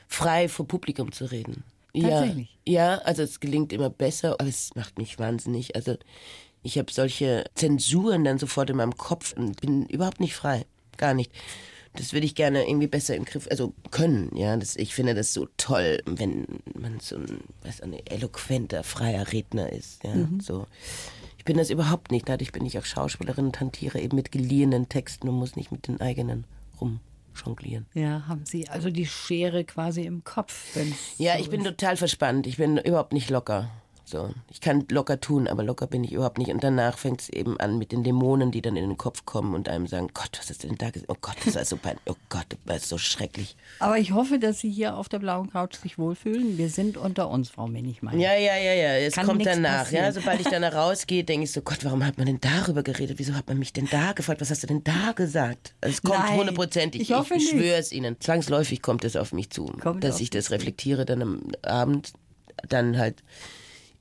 frei 0.08 0.48
vor 0.48 0.66
Publikum 0.66 1.12
zu 1.12 1.30
reden. 1.30 1.64
Tatsächlich? 1.94 2.58
Ja, 2.64 2.72
ja, 2.72 2.98
also 2.98 3.22
es 3.22 3.40
gelingt 3.40 3.72
immer 3.72 3.90
besser, 3.90 4.32
aber 4.38 4.48
es 4.48 4.74
macht 4.74 4.98
mich 4.98 5.18
wahnsinnig. 5.18 5.76
Also 5.76 5.96
ich 6.62 6.78
habe 6.78 6.92
solche 6.92 7.44
Zensuren 7.54 8.24
dann 8.24 8.38
sofort 8.38 8.70
in 8.70 8.76
meinem 8.76 8.96
Kopf 8.96 9.34
und 9.36 9.60
bin 9.60 9.86
überhaupt 9.86 10.20
nicht 10.20 10.34
frei. 10.34 10.66
Gar 10.96 11.14
nicht. 11.14 11.30
Das 11.96 12.12
würde 12.12 12.26
ich 12.26 12.34
gerne 12.34 12.66
irgendwie 12.66 12.88
besser 12.88 13.14
im 13.14 13.24
Griff, 13.24 13.46
also 13.48 13.72
können, 13.92 14.34
ja. 14.34 14.56
Das, 14.56 14.74
ich 14.74 14.94
finde 14.94 15.14
das 15.14 15.32
so 15.32 15.46
toll, 15.56 16.02
wenn 16.06 16.46
man 16.74 16.98
so 16.98 17.16
ein, 17.16 17.40
was, 17.62 17.80
ein 17.80 17.92
eloquenter, 17.92 18.82
freier 18.82 19.30
Redner 19.32 19.70
ist, 19.72 20.02
ja. 20.02 20.14
So. 20.42 20.66
Ich 21.38 21.44
bin 21.44 21.56
das 21.58 21.70
überhaupt 21.70 22.10
nicht. 22.10 22.28
Dadurch 22.28 22.50
bin 22.52 22.64
ich 22.64 22.78
auch 22.78 22.84
Schauspielerin 22.86 23.46
und 23.46 23.60
hantiere 23.60 24.00
eben 24.00 24.16
mit 24.16 24.32
geliehenen 24.32 24.88
Texten 24.88 25.28
und 25.28 25.36
muss 25.36 25.56
nicht 25.56 25.70
mit 25.70 25.86
den 25.86 26.00
eigenen 26.00 26.44
rumjonglieren. 27.34 27.86
Ja, 27.94 28.26
haben 28.26 28.44
Sie 28.44 28.68
also 28.68 28.90
die 28.90 29.06
Schere 29.06 29.64
quasi 29.64 30.02
im 30.02 30.24
Kopf. 30.24 30.76
Ja, 31.18 31.34
so 31.34 31.40
ich 31.40 31.50
bin 31.50 31.64
total 31.64 31.96
verspannt. 31.96 32.46
Ich 32.46 32.56
bin 32.56 32.78
überhaupt 32.78 33.12
nicht 33.12 33.30
locker. 33.30 33.70
So, 34.06 34.30
ich 34.50 34.60
kann 34.60 34.84
locker 34.90 35.18
tun, 35.18 35.48
aber 35.48 35.62
locker 35.62 35.86
bin 35.86 36.04
ich 36.04 36.12
überhaupt 36.12 36.36
nicht. 36.36 36.50
Und 36.52 36.62
danach 36.62 36.98
fängt 36.98 37.22
es 37.22 37.30
eben 37.30 37.58
an 37.58 37.78
mit 37.78 37.90
den 37.90 38.04
Dämonen, 38.04 38.50
die 38.50 38.60
dann 38.60 38.76
in 38.76 38.86
den 38.86 38.98
Kopf 38.98 39.24
kommen 39.24 39.54
und 39.54 39.66
einem 39.66 39.86
sagen, 39.86 40.10
Gott, 40.12 40.30
was 40.38 40.50
hast 40.50 40.62
du 40.62 40.68
denn 40.68 40.76
da 40.76 40.90
gesagt? 40.90 41.10
Oh 41.10 41.16
Gott, 41.20 41.36
das 41.44 41.54
war 41.54 41.64
so 41.64 41.78
peinlich. 41.78 42.02
Oh 42.06 42.14
Gott, 42.28 42.44
das 42.50 42.58
war 42.66 42.78
so 42.78 42.98
schrecklich. 42.98 43.56
Aber 43.78 43.96
ich 43.98 44.12
hoffe, 44.12 44.38
dass 44.38 44.58
Sie 44.58 44.70
hier 44.70 44.96
auf 44.96 45.08
der 45.08 45.20
blauen 45.20 45.50
Couch 45.50 45.76
sich 45.76 45.96
wohlfühlen. 45.96 46.58
Wir 46.58 46.68
sind 46.68 46.98
unter 46.98 47.30
uns, 47.30 47.48
Frau 47.48 47.66
Minichmeier. 47.66 48.16
Ja, 48.16 48.34
ja, 48.34 48.56
ja, 48.56 48.74
ja. 48.74 48.96
Es 48.98 49.14
Kann 49.14 49.26
kommt 49.26 49.46
danach. 49.46 49.90
Ja, 49.90 50.12
sobald 50.12 50.40
ich 50.40 50.48
dann 50.48 50.64
rausgehe, 50.64 51.24
denke 51.24 51.44
ich 51.44 51.52
so, 51.52 51.62
Gott, 51.62 51.82
warum 51.82 52.04
hat 52.04 52.18
man 52.18 52.26
denn 52.26 52.40
darüber 52.40 52.82
geredet? 52.82 53.18
Wieso 53.18 53.32
hat 53.32 53.48
man 53.48 53.58
mich 53.58 53.72
denn 53.72 53.88
da 53.90 54.12
gefragt? 54.12 54.42
Was 54.42 54.50
hast 54.50 54.62
du 54.62 54.66
denn 54.66 54.84
da 54.84 55.12
gesagt? 55.12 55.74
Es 55.80 56.02
kommt 56.02 56.18
Nein, 56.18 56.36
hundertprozentig. 56.36 57.00
ich 57.00 57.12
hoffe 57.12 57.36
ich 57.36 57.48
schwöre 57.48 57.78
es 57.78 57.90
Ihnen. 57.90 58.20
Zwangsläufig 58.20 58.82
kommt 58.82 59.04
es 59.04 59.16
auf 59.16 59.32
mich 59.32 59.48
zu, 59.48 59.64
Kommt 59.80 60.04
dass 60.04 60.20
ich 60.20 60.28
das 60.28 60.50
reflektiere 60.50 61.06
dann 61.06 61.22
am 61.22 61.42
Abend, 61.62 62.12
dann 62.68 62.98
halt 62.98 63.22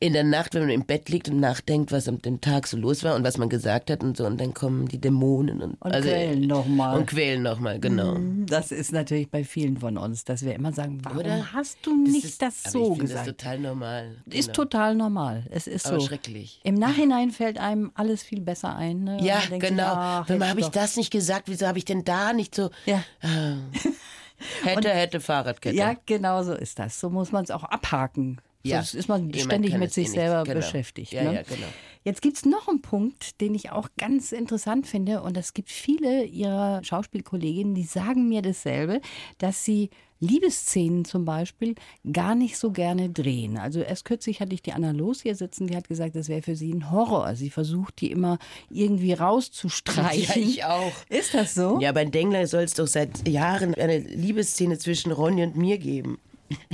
in 0.04 0.12
der 0.12 0.26
Nacht, 0.26 0.54
wenn 0.54 0.64
man 0.64 0.70
im 0.72 0.84
Bett 0.86 1.08
liegt 1.08 1.30
und 1.30 1.40
nachdenkt, 1.40 1.94
was 1.94 2.10
am 2.10 2.22
dem 2.22 2.42
Tag 2.42 2.68
so 2.68 2.76
los 2.76 3.06
war 3.06 3.16
und 3.16 3.24
was 3.24 3.38
man 3.38 3.48
gesagt 3.48 3.90
hat 3.90 4.04
und 4.04 4.18
so, 4.18 4.26
und 4.26 4.38
dann 4.42 4.54
kommen 4.54 4.86
die 4.90 5.00
Dämonen 5.00 5.62
und, 5.62 5.82
Und 5.82 5.92
quälen 5.94 6.42
noch 6.42 6.66
mal. 6.68 6.98
Und 7.00 7.06
quälen 7.08 7.42
nochmal, 7.42 7.80
genau. 7.80 8.18
Das 8.46 8.74
ist 8.74 8.92
natürlich 8.92 9.30
bei 9.32 9.46
vielen 9.46 9.78
von 9.78 9.98
uns, 9.98 10.26
dass 10.26 10.44
wir 10.44 10.56
immer 10.56 10.74
sagen, 10.74 11.00
warum 11.04 11.20
Oder? 11.20 11.54
hast 11.54 11.78
du 11.84 11.96
nicht 12.04 12.26
ist, 12.26 12.42
das 12.42 12.64
so 12.64 12.80
ich 12.82 12.88
finde 12.88 13.02
gesagt? 13.02 13.28
Das 13.28 13.38
total 13.38 13.60
normal. 13.60 14.16
ist 14.26 14.48
Genau. 14.48 14.56
total 14.56 14.96
normal. 14.96 15.46
Es 15.52 15.68
ist 15.68 15.86
Aber 15.88 16.02
so. 16.02 16.08
schrecklich. 16.08 16.60
Im 16.66 16.76
Nachhinein 16.76 17.32
fällt 17.32 17.58
einem 17.58 17.92
alles 17.96 18.24
viel 18.24 18.42
besser 18.42 18.76
ein. 18.76 19.06
Ne? 19.06 19.18
Und 19.20 19.24
Ja, 19.24 19.40
denkt 19.50 19.62
sich, 19.66 19.70
genau. 19.70 19.84
ach, 19.88 20.28
Warum 20.28 20.44
habe 20.46 20.60
ich 20.60 20.68
das 20.68 20.98
nicht 20.98 21.12
gesagt? 21.12 21.48
Wieso 21.48 21.66
habe 21.66 21.78
ich 21.78 21.86
denn 21.86 22.04
da 22.04 22.34
nicht 22.34 22.54
so. 22.56 22.72
Ja. 22.86 23.02
Hätte, 24.64 24.90
hätte 24.90 25.22
Fahrradkette. 25.22 25.76
Ja, 25.78 25.96
genau 26.06 26.44
so 26.44 26.54
ist 26.54 26.78
das. 26.78 27.00
So 27.00 27.10
muss 27.10 27.32
man 27.32 27.46
es 27.46 27.52
auch 27.52 27.64
abhaken. 27.64 28.42
Ja. 28.66 28.78
Sonst 28.78 28.94
ist 28.96 29.10
man 29.10 29.34
ständig 29.34 29.78
mit 29.78 29.92
sich 29.94 30.08
eh 30.08 30.12
selber 30.12 30.44
Genau. 30.44 30.56
beschäftigt. 30.56 31.12
Ja, 31.12 31.24
ne? 31.24 31.36
ja, 31.36 31.42
genau. 31.42 31.68
Jetzt 32.06 32.22
gibt 32.22 32.38
es 32.38 32.46
noch 32.46 32.68
einen 32.70 32.82
Punkt, 32.82 33.42
den 33.42 33.56
ich 33.56 33.72
auch 33.72 33.90
ganz 33.98 34.32
interessant 34.32 34.88
finde. 34.88 35.22
Und 35.22 35.36
es 35.38 35.54
gibt 35.54 35.70
viele 35.70 36.24
ihrer 36.26 36.82
Schauspielkolleginnen, 36.84 37.76
die 37.76 37.84
sagen 37.84 38.30
mir 38.30 38.42
dasselbe, 38.42 39.02
dass 39.38 39.64
sie 39.66 39.90
Liebesszenen 40.22 41.04
zum 41.04 41.26
Beispiel 41.26 41.76
gar 42.12 42.36
nicht 42.36 42.58
so 42.58 42.72
gerne 42.72 43.10
drehen. 43.10 43.58
Also 43.58 43.82
erst 43.82 44.06
kürzlich 44.06 44.40
hatte 44.40 44.54
ich 44.54 44.62
die 44.62 44.72
Anna 44.72 44.92
Los 44.92 45.22
hier 45.22 45.36
sitzen, 45.36 45.68
die 45.68 45.76
hat 45.76 45.90
gesagt, 45.90 46.16
das 46.16 46.30
wäre 46.30 46.42
für 46.42 46.56
sie 46.56 46.74
ein 46.74 46.92
Horror. 46.92 47.36
Sie 47.36 47.50
versucht, 47.50 48.00
die 48.00 48.12
immer 48.12 48.38
irgendwie 48.70 49.12
rauszustreichen. 49.12 50.42
Ja, 50.42 50.48
ich 50.50 50.64
auch. 50.64 50.94
Ist 51.10 51.34
das 51.34 51.54
so? 51.54 51.80
Ja, 51.82 51.92
bei 51.92 52.06
Dengler 52.06 52.48
soll 52.48 52.64
es 52.64 52.74
doch 52.74 52.88
seit 52.88 53.28
Jahren 53.28 53.76
eine 53.76 54.00
Liebesszene 54.00 54.78
zwischen 54.78 55.12
Ronny 55.12 55.44
und 55.44 55.58
mir 55.58 55.78
geben. 55.78 56.20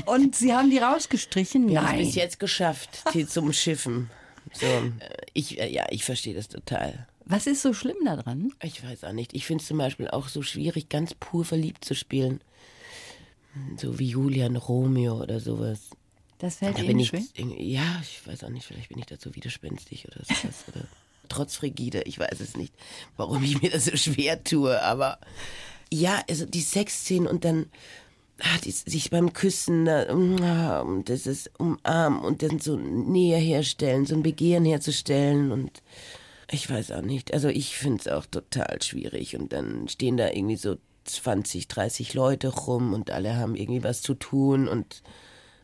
Und 0.06 0.36
Sie 0.36 0.54
haben 0.54 0.70
die 0.70 0.78
rausgestrichen? 0.78 1.68
Wir 1.68 1.82
Nein. 1.82 2.00
bis 2.00 2.16
jetzt 2.16 2.40
geschafft, 2.40 3.04
die 3.14 3.28
zum 3.28 3.54
Schiffen. 3.54 4.10
So, 4.54 4.66
äh, 4.66 4.92
ich, 5.34 5.60
äh, 5.60 5.72
ja, 5.72 5.86
ich 5.90 6.04
verstehe 6.04 6.34
das 6.34 6.48
total. 6.48 7.08
Was 7.26 7.46
ist 7.46 7.62
so 7.62 7.74
schlimm 7.74 7.98
daran? 8.06 8.52
Ich 8.64 8.84
weiß 8.84 9.04
auch 9.04 9.12
nicht. 9.14 9.34
Ich 9.34 9.46
finde 9.46 9.62
es 9.62 9.68
zum 9.68 9.78
Beispiel 9.78 10.08
auch 10.08 10.28
so 10.30 10.42
schwierig, 10.42 10.90
ganz 10.90 11.14
pur 11.14 11.46
verliebt 11.46 11.86
zu 11.86 11.94
spielen. 11.94 12.42
So 13.78 14.00
wie 14.00 14.08
Julian 14.08 14.56
Romeo 14.56 15.22
oder 15.22 15.40
sowas. 15.40 15.90
Das 16.40 16.56
fällt 16.56 16.78
Da 16.78 16.84
Ihnen 16.84 17.06
schwer? 17.06 17.22
ja, 17.58 18.02
ich 18.02 18.26
weiß 18.26 18.44
auch 18.46 18.50
nicht, 18.50 18.66
vielleicht 18.66 18.90
bin 18.90 18.98
ich 18.98 19.06
dazu 19.06 19.36
widerspenstig 19.36 20.08
oder 20.08 20.24
sowas. 20.24 20.64
oder 20.70 20.86
trotz 21.28 21.56
Frigide, 21.58 22.02
ich 22.04 22.18
weiß 22.18 22.40
es 22.40 22.56
nicht, 22.56 22.74
warum 23.18 23.44
ich 23.44 23.62
mir 23.62 23.70
das 23.70 23.86
so 23.86 23.96
schwer 23.98 24.44
tue, 24.44 24.82
aber 24.82 25.20
ja, 25.92 26.24
also 26.30 26.46
die 26.46 26.62
Sexszenen 26.62 27.28
und 27.28 27.44
dann 27.46 27.68
die, 28.64 28.72
sich 28.72 29.10
beim 29.10 29.34
Küssen, 29.34 29.86
da, 29.86 30.06
ah, 30.10 30.82
und 30.82 31.10
das 31.10 31.28
ist 31.28 31.52
umarmen 31.58 32.22
und 32.22 32.44
dann 32.44 32.60
so 32.60 32.78
Nähe 32.78 33.38
herstellen, 33.38 34.06
so 34.06 34.16
ein 34.16 34.24
Begehren 34.24 34.66
herzustellen 34.66 35.52
und 35.52 35.82
ich 36.52 36.70
weiß 36.70 36.92
auch 36.92 37.02
nicht, 37.02 37.34
also 37.34 37.48
ich 37.48 37.78
finde 37.78 38.00
es 38.00 38.08
auch 38.08 38.26
total 38.26 38.82
schwierig 38.82 39.36
und 39.36 39.54
dann 39.54 39.88
stehen 39.88 40.18
da 40.18 40.30
irgendwie 40.30 40.56
so 40.56 40.78
20, 41.06 41.68
30 41.68 42.14
Leute 42.14 42.50
rum 42.50 42.94
und 42.94 43.12
alle 43.12 43.36
haben 43.38 43.56
irgendwie 43.56 43.84
was 43.84 44.02
zu 44.02 44.14
tun 44.14 44.68
und 44.68 45.02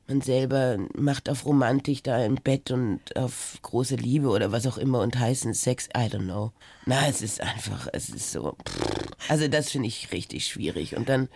man 0.08 0.22
selber 0.22 0.78
macht 0.94 1.30
auf 1.30 1.46
Romantik 1.46 2.04
da 2.04 2.24
im 2.24 2.36
Bett 2.36 2.70
und 2.70 3.16
auf 3.16 3.58
große 3.62 3.96
Liebe 3.96 4.30
oder 4.30 4.52
was 4.52 4.68
auch 4.68 4.78
immer 4.78 5.02
und 5.02 5.18
heißen 5.18 5.54
Sex, 5.54 5.88
I 5.98 6.08
don't 6.08 6.26
know. 6.26 6.52
Na, 6.86 7.08
es 7.08 7.22
ist 7.22 7.42
einfach, 7.42 7.88
es 7.92 8.10
ist 8.10 8.32
so, 8.32 8.56
pff. 8.68 9.30
also 9.30 9.48
das 9.48 9.72
finde 9.72 9.88
ich 9.88 10.12
richtig 10.12 10.46
schwierig 10.46 10.96
und 10.96 11.10
dann 11.10 11.28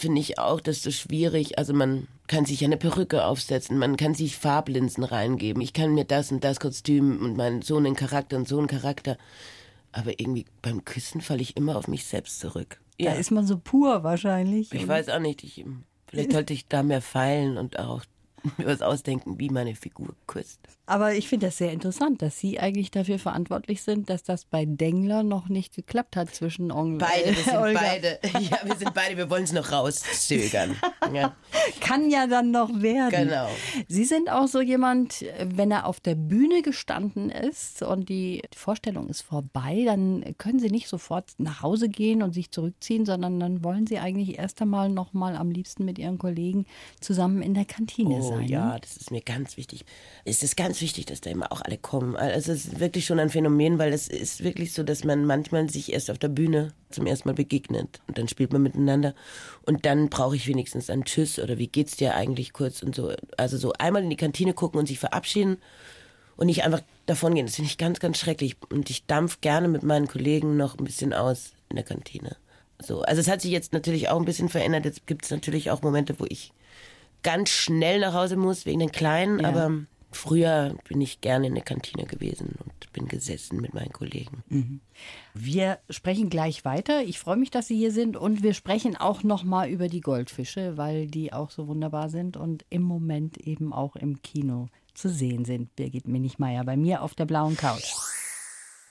finde 0.00 0.20
ich 0.20 0.38
auch, 0.38 0.60
das 0.60 0.82
so 0.82 0.90
schwierig, 0.90 1.58
also 1.58 1.72
man 1.72 2.08
kann 2.26 2.44
sich 2.44 2.64
eine 2.64 2.76
Perücke 2.76 3.24
aufsetzen, 3.24 3.78
man 3.78 3.96
kann 3.96 4.14
sich 4.14 4.36
Farblinsen 4.36 5.04
reingeben, 5.04 5.62
ich 5.62 5.72
kann 5.72 5.94
mir 5.94 6.04
das 6.04 6.32
und 6.32 6.42
das 6.42 6.60
Kostüm 6.60 7.22
und 7.22 7.36
meinen 7.36 7.62
so 7.62 7.76
einen 7.76 7.94
Charakter 7.94 8.36
und 8.36 8.48
so 8.48 8.58
einen 8.58 8.66
Charakter, 8.66 9.16
aber 9.92 10.18
irgendwie 10.18 10.46
beim 10.62 10.84
Küssen 10.84 11.20
falle 11.20 11.42
ich 11.42 11.56
immer 11.56 11.76
auf 11.76 11.88
mich 11.88 12.06
selbst 12.06 12.40
zurück. 12.40 12.80
Da 12.98 13.12
ist 13.12 13.30
man 13.30 13.46
so 13.46 13.58
pur 13.58 14.04
wahrscheinlich. 14.04 14.72
Ich 14.72 14.86
weiß 14.86 15.08
auch 15.08 15.20
nicht, 15.20 15.42
ich, 15.42 15.64
vielleicht 16.06 16.32
sollte 16.32 16.52
ich 16.52 16.68
da 16.68 16.82
mehr 16.82 17.00
feilen 17.00 17.56
und 17.56 17.78
auch 17.78 18.04
mir 18.56 18.66
was 18.66 18.82
ausdenken, 18.82 19.38
wie 19.38 19.48
meine 19.50 19.74
Figur 19.74 20.14
küsst. 20.26 20.60
Aber 20.86 21.14
ich 21.14 21.28
finde 21.28 21.46
das 21.46 21.58
sehr 21.58 21.72
interessant, 21.72 22.20
dass 22.20 22.38
Sie 22.38 22.58
eigentlich 22.58 22.90
dafür 22.90 23.18
verantwortlich 23.18 23.82
sind, 23.82 24.10
dass 24.10 24.24
das 24.24 24.44
bei 24.44 24.64
Dengler 24.64 25.22
noch 25.22 25.48
nicht 25.48 25.74
geklappt 25.76 26.16
hat 26.16 26.34
zwischen 26.34 26.72
Onkel 26.72 27.06
Beide, 27.08 27.36
wir 27.36 27.44
sind 27.44 27.56
Olga. 27.56 27.80
beide. 27.80 28.18
Ja, 28.40 28.58
wir 28.64 28.76
sind 28.76 28.94
beide, 28.94 29.16
wir 29.16 29.30
wollen 29.30 29.44
es 29.44 29.52
noch 29.52 29.70
rauszögern. 29.70 30.76
Ja, 31.12 31.36
Kann 31.80 32.10
ja 32.10 32.26
dann 32.26 32.50
noch 32.50 32.70
werden. 32.82 33.28
Genau. 33.28 33.48
Sie 33.88 34.04
sind 34.04 34.30
auch 34.30 34.48
so 34.48 34.60
jemand, 34.60 35.24
wenn 35.44 35.70
er 35.70 35.86
auf 35.86 36.00
der 36.00 36.14
Bühne 36.14 36.62
gestanden 36.62 37.30
ist 37.30 37.82
und 37.82 38.08
die 38.08 38.42
Vorstellung 38.56 39.08
ist 39.08 39.22
vorbei, 39.22 39.82
dann 39.86 40.24
können 40.38 40.58
Sie 40.58 40.70
nicht 40.70 40.88
sofort 40.88 41.30
nach 41.38 41.62
Hause 41.62 41.88
gehen 41.88 42.22
und 42.22 42.32
sich 42.32 42.50
zurückziehen, 42.50 43.06
sondern 43.06 43.38
dann 43.38 43.62
wollen 43.62 43.86
Sie 43.86 43.98
eigentlich 43.98 44.38
erst 44.38 44.60
einmal 44.62 44.88
noch 44.88 45.12
mal 45.12 45.36
am 45.36 45.50
liebsten 45.50 45.84
mit 45.84 45.98
Ihren 45.98 46.18
Kollegen 46.18 46.66
zusammen 47.00 47.42
in 47.42 47.54
der 47.54 47.64
Kantine 47.64 48.16
Oh 48.16 48.29
sein. 48.38 48.48
ja, 48.48 48.72
ne? 48.74 48.80
das 48.80 48.96
ist 48.96 49.10
mir 49.10 49.20
ganz 49.20 49.56
wichtig. 49.56 49.84
Es 50.24 50.42
ist 50.42 50.56
ganz 50.56 50.80
wichtig, 50.80 51.06
dass 51.06 51.20
da 51.20 51.30
immer 51.30 51.52
auch 51.52 51.60
alle 51.60 51.78
kommen. 51.78 52.16
Also 52.16 52.52
es 52.52 52.66
ist 52.66 52.80
wirklich 52.80 53.06
schon 53.06 53.18
ein 53.18 53.30
Phänomen, 53.30 53.78
weil 53.78 53.92
es 53.92 54.08
ist 54.08 54.42
wirklich 54.42 54.72
so, 54.72 54.82
dass 54.82 55.04
man 55.04 55.24
manchmal 55.24 55.68
sich 55.68 55.92
erst 55.92 56.10
auf 56.10 56.18
der 56.18 56.28
Bühne 56.28 56.72
zum 56.90 57.06
ersten 57.06 57.28
Mal 57.28 57.34
begegnet 57.34 58.00
und 58.06 58.18
dann 58.18 58.28
spielt 58.28 58.52
man 58.52 58.62
miteinander 58.62 59.14
und 59.66 59.86
dann 59.86 60.08
brauche 60.08 60.36
ich 60.36 60.46
wenigstens 60.46 60.90
einen 60.90 61.04
Tschüss 61.04 61.38
oder 61.38 61.58
wie 61.58 61.68
geht's 61.68 61.96
dir 61.96 62.14
eigentlich 62.14 62.52
kurz 62.52 62.82
und 62.82 62.94
so. 62.94 63.12
Also 63.36 63.56
so 63.56 63.72
einmal 63.74 64.02
in 64.02 64.10
die 64.10 64.16
Kantine 64.16 64.54
gucken 64.54 64.80
und 64.80 64.86
sich 64.86 64.98
verabschieden 64.98 65.58
und 66.36 66.46
nicht 66.46 66.64
einfach 66.64 66.80
davon 67.06 67.34
gehen. 67.34 67.46
Das 67.46 67.56
finde 67.56 67.70
ich 67.70 67.78
ganz, 67.78 68.00
ganz 68.00 68.18
schrecklich 68.18 68.56
und 68.70 68.90
ich 68.90 69.06
dampf 69.06 69.40
gerne 69.40 69.68
mit 69.68 69.82
meinen 69.82 70.08
Kollegen 70.08 70.56
noch 70.56 70.78
ein 70.78 70.84
bisschen 70.84 71.12
aus 71.12 71.52
in 71.68 71.76
der 71.76 71.84
Kantine. 71.84 72.36
So, 72.82 73.02
also 73.02 73.20
es 73.20 73.28
hat 73.28 73.42
sich 73.42 73.50
jetzt 73.50 73.72
natürlich 73.72 74.08
auch 74.08 74.18
ein 74.18 74.24
bisschen 74.24 74.48
verändert. 74.48 74.84
Jetzt 74.84 75.06
gibt 75.06 75.24
es 75.24 75.30
natürlich 75.30 75.70
auch 75.70 75.82
Momente, 75.82 76.18
wo 76.18 76.24
ich 76.28 76.52
ganz 77.22 77.50
schnell 77.50 78.00
nach 78.00 78.14
Hause 78.14 78.36
muss 78.36 78.66
wegen 78.66 78.80
den 78.80 78.92
Kleinen, 78.92 79.40
Ja. 79.40 79.48
aber 79.48 79.70
früher 80.12 80.74
bin 80.88 81.00
ich 81.00 81.20
gerne 81.20 81.46
in 81.46 81.54
der 81.54 81.62
Kantine 81.64 82.04
gewesen 82.06 82.56
und 82.64 82.92
bin 82.92 83.06
gesessen 83.06 83.60
mit 83.60 83.72
meinen 83.74 83.92
Kollegen. 83.92 84.42
Wir 85.34 85.78
sprechen 85.88 86.28
gleich 86.30 86.64
weiter. 86.64 87.02
Ich 87.04 87.18
freue 87.20 87.36
mich, 87.36 87.50
dass 87.50 87.68
Sie 87.68 87.76
hier 87.76 87.92
sind 87.92 88.16
und 88.16 88.42
wir 88.42 88.52
sprechen 88.54 88.96
auch 88.96 89.22
noch 89.22 89.44
mal 89.44 89.68
über 89.70 89.86
die 89.88 90.00
Goldfische, 90.00 90.76
weil 90.76 91.06
die 91.06 91.32
auch 91.32 91.50
so 91.50 91.68
wunderbar 91.68 92.08
sind 92.10 92.36
und 92.36 92.64
im 92.70 92.82
Moment 92.82 93.38
eben 93.38 93.72
auch 93.72 93.94
im 93.94 94.20
Kino 94.22 94.66
zu 94.94 95.08
sehen 95.08 95.44
sind. 95.44 95.76
Birgit 95.76 96.08
Minichmeier 96.08 96.64
bei 96.64 96.76
mir 96.76 97.02
auf 97.02 97.14
der 97.14 97.26
blauen 97.26 97.56
Couch. 97.56 97.92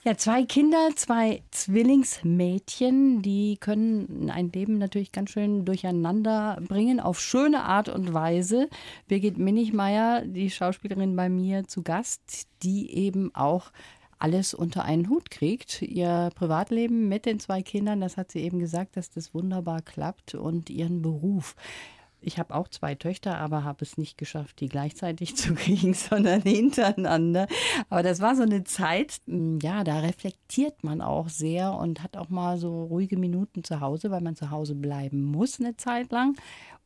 Ja, 0.02 0.16
zwei 0.16 0.44
Kinder, 0.44 0.88
zwei 0.96 1.42
Zwillingsmädchen, 1.50 3.20
die 3.20 3.58
können 3.60 4.30
ein 4.30 4.50
Leben 4.50 4.78
natürlich 4.78 5.12
ganz 5.12 5.28
schön 5.28 5.66
durcheinander 5.66 6.58
bringen, 6.66 7.00
auf 7.00 7.20
schöne 7.20 7.64
Art 7.64 7.90
und 7.90 8.14
Weise. 8.14 8.70
Birgit 9.08 9.36
Minichmeier, 9.36 10.22
die 10.24 10.50
Schauspielerin 10.50 11.14
bei 11.16 11.28
mir 11.28 11.68
zu 11.68 11.82
Gast, 11.82 12.48
die 12.62 12.90
eben 12.96 13.34
auch 13.34 13.72
alles 14.18 14.54
unter 14.54 14.84
einen 14.84 15.10
Hut 15.10 15.30
kriegt. 15.30 15.82
Ihr 15.82 16.30
Privatleben 16.34 17.06
mit 17.08 17.26
den 17.26 17.38
zwei 17.38 17.60
Kindern, 17.60 18.00
das 18.00 18.16
hat 18.16 18.30
sie 18.30 18.40
eben 18.40 18.58
gesagt, 18.58 18.96
dass 18.96 19.10
das 19.10 19.34
wunderbar 19.34 19.82
klappt 19.82 20.34
und 20.34 20.70
ihren 20.70 21.02
Beruf. 21.02 21.56
Ich 22.22 22.38
habe 22.38 22.54
auch 22.54 22.68
zwei 22.68 22.94
Töchter, 22.94 23.38
aber 23.38 23.64
habe 23.64 23.84
es 23.84 23.96
nicht 23.96 24.18
geschafft, 24.18 24.60
die 24.60 24.68
gleichzeitig 24.68 25.36
zu 25.36 25.54
kriegen, 25.54 25.94
sondern 25.94 26.42
hintereinander. 26.42 27.46
Aber 27.88 28.02
das 28.02 28.20
war 28.20 28.36
so 28.36 28.42
eine 28.42 28.64
Zeit, 28.64 29.20
mm, 29.26 29.58
ja, 29.62 29.84
da 29.84 30.00
reflektiert 30.00 30.84
man 30.84 31.00
auch 31.00 31.28
sehr 31.28 31.74
und 31.74 32.02
hat 32.02 32.16
auch 32.16 32.28
mal 32.28 32.58
so 32.58 32.84
ruhige 32.84 33.16
Minuten 33.16 33.64
zu 33.64 33.80
Hause, 33.80 34.10
weil 34.10 34.20
man 34.20 34.36
zu 34.36 34.50
Hause 34.50 34.74
bleiben 34.74 35.22
muss 35.22 35.60
eine 35.60 35.76
Zeit 35.76 36.12
lang. 36.12 36.36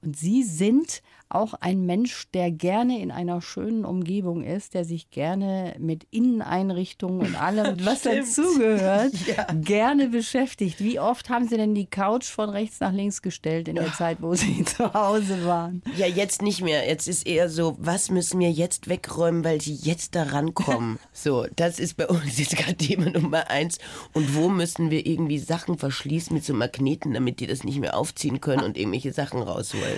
Und 0.04 0.16
Sie 0.16 0.42
sind 0.42 1.02
auch 1.34 1.54
ein 1.54 1.84
Mensch, 1.84 2.28
der 2.32 2.50
gerne 2.50 3.00
in 3.00 3.10
einer 3.10 3.42
schönen 3.42 3.84
Umgebung 3.84 4.44
ist, 4.44 4.74
der 4.74 4.84
sich 4.84 5.10
gerne 5.10 5.74
mit 5.78 6.06
Inneneinrichtungen 6.10 7.20
und 7.20 7.34
allem, 7.34 7.76
was 7.84 8.02
dazugehört, 8.02 9.12
gerne 9.62 10.08
beschäftigt. 10.08 10.80
Wie 10.80 11.00
oft 11.00 11.28
haben 11.28 11.48
Sie 11.48 11.56
denn 11.56 11.74
die 11.74 11.86
Couch 11.86 12.26
von 12.26 12.50
rechts 12.50 12.80
nach 12.80 12.92
links 12.92 13.20
gestellt 13.20 13.68
in 13.68 13.76
der 13.76 13.92
Zeit, 13.94 14.18
wo 14.20 14.34
Sie 14.34 14.64
zu 14.64 14.92
Hause 14.94 15.44
waren? 15.44 15.82
Ja, 15.96 16.06
jetzt 16.06 16.42
nicht 16.42 16.62
mehr. 16.62 16.86
Jetzt 16.86 17.08
ist 17.08 17.26
eher 17.26 17.48
so, 17.48 17.76
was 17.78 18.10
müssen 18.10 18.38
wir 18.38 18.50
jetzt 18.50 18.88
wegräumen, 18.88 19.44
weil 19.44 19.60
sie 19.60 19.74
jetzt 19.74 20.14
da 20.14 20.24
rankommen. 20.24 20.98
so, 21.12 21.46
das 21.56 21.78
ist 21.78 21.96
bei 21.96 22.06
uns 22.06 22.38
jetzt 22.38 22.56
gerade 22.56 22.76
Thema 22.76 23.10
Nummer 23.10 23.50
eins. 23.50 23.78
Und 24.12 24.34
wo 24.36 24.48
müssen 24.48 24.90
wir 24.90 25.04
irgendwie 25.06 25.38
Sachen 25.38 25.78
verschließen 25.78 26.34
mit 26.34 26.44
so 26.44 26.54
Magneten, 26.54 27.14
damit 27.14 27.40
die 27.40 27.46
das 27.46 27.64
nicht 27.64 27.80
mehr 27.80 27.96
aufziehen 27.96 28.40
können 28.40 28.62
und 28.62 28.76
irgendwelche 28.76 29.12
Sachen 29.12 29.42
rausholen. 29.42 29.93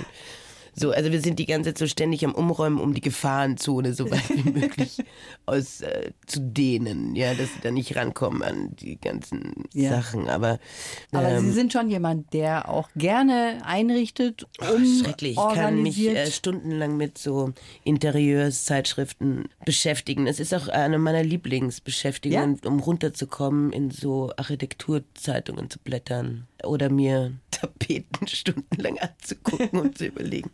So, 0.79 0.91
also 0.91 1.11
wir 1.11 1.23
sind 1.23 1.39
die 1.39 1.47
ganze 1.47 1.71
Zeit 1.71 1.79
so 1.79 1.87
ständig 1.87 2.23
am 2.23 2.35
Umräumen, 2.35 2.79
um 2.79 2.93
die 2.93 3.01
Gefahrenzone 3.01 3.95
so 3.95 4.11
weit 4.11 4.29
wie 4.29 4.51
möglich 4.51 4.99
aus 5.47 5.81
äh, 5.81 6.11
zu 6.27 6.39
dehnen, 6.39 7.17
ja, 7.17 7.33
dass 7.33 7.55
sie 7.55 7.61
da 7.63 7.71
nicht 7.71 7.97
rankommen 7.97 8.43
an 8.43 8.77
die 8.77 9.01
ganzen 9.01 9.65
Ja. 9.73 9.89
Sachen. 9.89 10.29
Aber, 10.29 10.59
Aber 11.13 11.31
ähm, 11.31 11.47
Sie 11.47 11.53
sind 11.53 11.73
schon 11.73 11.89
jemand, 11.89 12.35
der 12.35 12.69
auch 12.69 12.91
gerne 12.95 13.61
einrichtet, 13.65 14.47
um 14.61 14.85
Schrecklich. 15.03 15.39
Ich 15.39 15.55
kann 15.55 15.83
mich 15.83 15.99
äh, 16.07 16.31
stundenlang 16.31 16.99
mit 16.99 17.17
so 17.17 17.55
Interieurszeitschriften 17.85 19.49
beschäftigen. 19.65 20.27
Es 20.27 20.41
ist 20.41 20.53
auch 20.53 20.69
eine 20.69 20.99
meiner 20.99 21.23
Lieblingsbeschäftigungen, 21.23 22.61
um 22.67 22.81
runterzukommen, 22.81 23.73
in 23.73 23.91
so 23.91 24.31
Architekturzeitungen 24.37 25.71
zu 25.71 25.79
blättern 25.79 26.49
oder 26.65 26.89
mir 26.91 27.33
Tapeten 27.51 28.27
stundenlang 28.27 28.99
anzugucken 28.99 29.81
und 29.81 29.99
zu 29.99 30.07
überlegen, 30.09 30.51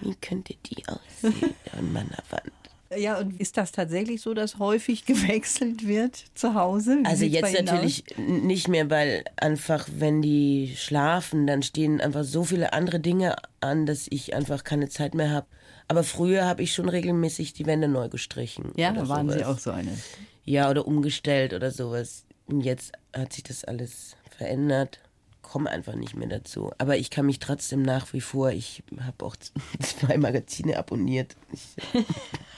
wie 0.00 0.14
könnte 0.16 0.54
die 0.66 0.82
aussehen 0.86 1.54
an 1.78 1.92
meiner 1.92 2.18
Wand. 2.30 2.52
ja, 2.96 3.18
und 3.18 3.40
ist 3.40 3.56
das 3.56 3.72
tatsächlich 3.72 4.20
so, 4.20 4.32
dass 4.34 4.58
häufig 4.58 5.06
gewechselt 5.06 5.86
wird 5.86 6.24
zu 6.34 6.54
Hause? 6.54 6.98
Wie 7.02 7.06
Also 7.06 7.24
jetzt 7.24 7.52
natürlich 7.54 8.04
n- 8.16 8.46
nicht 8.46 8.68
mehr, 8.68 8.90
weil 8.90 9.24
einfach, 9.36 9.88
wenn 9.98 10.22
die 10.22 10.74
schlafen, 10.76 11.46
dann 11.46 11.62
stehen 11.62 12.00
einfach 12.00 12.24
so 12.24 12.44
viele 12.44 12.72
andere 12.72 13.00
Dinge 13.00 13.36
an, 13.60 13.86
dass 13.86 14.06
ich 14.10 14.34
einfach 14.34 14.62
keine 14.64 14.88
Zeit 14.88 15.14
mehr 15.14 15.30
habe. 15.30 15.46
Aber 15.88 16.02
früher 16.04 16.44
habe 16.46 16.62
ich 16.62 16.72
schon 16.74 16.88
regelmäßig 16.88 17.52
die 17.52 17.64
Wände 17.66 17.86
neu 17.88 18.08
gestrichen. 18.08 18.66
Aus? 18.66 18.72
Ja, 18.76 18.92
da 18.92 19.08
waren 19.08 19.28
Sie 19.30 19.38
sowas. 19.38 19.46
auch 19.56 19.58
so 19.58 19.70
eine. 19.70 19.96
Ja, 20.44 20.68
oder 20.70 20.86
umgestellt 20.86 21.54
oder 21.54 21.70
sowas. 21.70 22.24
Und 22.46 22.60
jetzt 22.60 22.92
hat 23.16 23.32
sich 23.32 23.42
das 23.44 23.64
alles 23.64 24.16
verändert. 24.36 25.00
Komme 25.48 25.70
einfach 25.70 25.94
nicht 25.94 26.14
mehr 26.16 26.28
dazu. 26.28 26.70
Aber 26.78 26.96
ich 26.98 27.08
kann 27.08 27.24
mich 27.26 27.38
trotzdem 27.38 27.80
nach 27.82 28.12
wie 28.12 28.20
vor, 28.20 28.50
ich 28.50 28.82
habe 29.00 29.24
auch 29.24 29.36
zwei 29.80 30.18
Magazine 30.18 30.76
abonniert. 30.76 31.36
Ich 31.52 32.04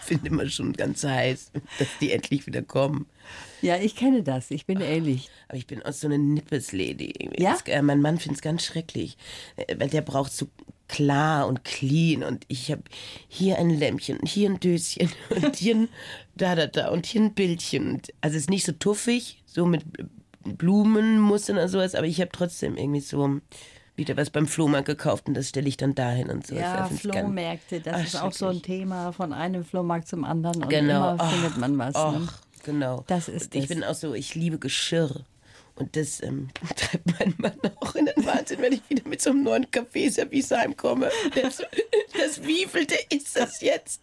finde 0.05 0.29
immer 0.29 0.49
schon 0.49 0.73
ganz 0.73 1.05
heiß, 1.05 1.53
dass 1.79 1.89
die 2.01 2.11
endlich 2.13 2.47
wieder 2.47 2.63
kommen. 2.63 3.07
Ja, 3.61 3.77
ich 3.77 3.95
kenne 3.95 4.23
das. 4.23 4.51
Ich 4.51 4.65
bin 4.67 4.81
ähnlich. 4.81 5.29
Aber 5.49 5.59
ich 5.59 5.67
bin 5.67 5.83
auch 5.83 5.93
so 5.93 6.07
eine 6.07 6.19
Nippes-Lady. 6.19 7.31
Ja? 7.39 7.53
Das- 7.53 7.63
äh, 7.67 7.83
Mein 7.83 8.01
Mann 8.01 8.19
findet 8.19 8.39
es 8.39 8.43
ganz 8.43 8.65
schrecklich, 8.65 9.17
äh, 9.57 9.77
weil 9.79 9.91
der 9.91 10.01
braucht 10.03 10.33
so 10.33 10.49
klar 10.89 11.47
und 11.47 11.65
clean 11.65 12.25
und 12.25 12.47
ich 12.49 12.73
habe 12.73 12.83
hier 13.29 13.59
ein 13.59 13.69
Lämpchen 13.69 14.19
hier 14.25 14.49
ein 14.49 14.59
Döschen 14.59 15.11
und 15.43 15.57
hier 15.57 15.75
ein 15.77 15.89
da 16.35 16.55
da 16.55 16.67
da 16.67 16.89
und 16.89 17.05
hier 17.05 17.21
ein 17.21 17.35
Bildchen. 17.35 18.01
Also 18.23 18.37
es 18.39 18.45
ist 18.45 18.51
nicht 18.51 18.65
so 18.65 18.73
tuffig, 18.73 19.43
so 19.45 19.67
mit 19.67 19.85
Blumenmustern 20.57 21.57
oder 21.57 21.69
sowas, 21.69 21.95
aber 21.95 22.07
ich 22.07 22.21
habe 22.21 22.31
trotzdem 22.33 22.77
irgendwie 22.77 23.01
so 23.01 23.41
wieder 23.97 24.17
was 24.17 24.31
beim 24.31 24.47
Flohmarkt 24.47 24.87
gekauft 24.87 25.27
und 25.27 25.35
das 25.35 25.49
stelle 25.49 25.69
ich 25.69 25.77
dann 25.77 25.95
dahin 25.95 26.31
und 26.31 26.47
so. 26.47 26.55
Ja, 26.55 26.89
Das 26.89 27.01
Flohmärkte, 27.01 27.81
das 27.81 27.95
Ach, 27.95 28.05
ist 28.05 28.17
auch 28.23 28.33
so 28.33 28.47
ein. 28.47 28.63
Thema 28.63 29.13
von 29.13 29.33
einem 29.33 29.65
Flohmarkt 29.65 30.07
zum 30.09 30.25
anderen 30.25 30.63
und 30.63 30.69
Genau. 30.69 31.15
immer 31.15 31.29
findet 31.31 31.57
man 31.59 31.77
was. 31.79 31.95
Ach, 31.97 32.13
ne? 32.13 32.29
genau. 32.65 33.05
Das 33.09 33.29
ist 33.29 33.47
und 33.47 33.55
ich 33.57 33.65
es. 33.65 33.69
bin 33.69 33.83
auch 33.85 33.95
so, 33.95 34.15
ich 34.15 34.35
liebe 34.35 34.59
Geschirr. 34.59 35.25
Und 35.75 35.95
das 35.97 36.21
ähm, 36.25 36.49
treibt 36.77 37.19
meinen 37.21 37.35
Mann 37.39 37.53
auch 37.81 37.95
in 37.95 38.07
den 38.07 38.27
Wahnsinn, 38.27 38.61
wenn 38.61 38.73
ich 38.73 38.83
wieder 38.89 39.09
mit 39.09 39.21
so 39.23 39.31
einem 39.31 39.45
neuen 39.45 39.71
Kaffeeservice 39.71 40.51
heimkomme. 40.53 41.09
Das, 41.41 41.59
das 42.19 42.43
wievielte 42.45 42.97
ist 43.11 43.37
das 43.37 43.61
jetzt? 43.61 44.01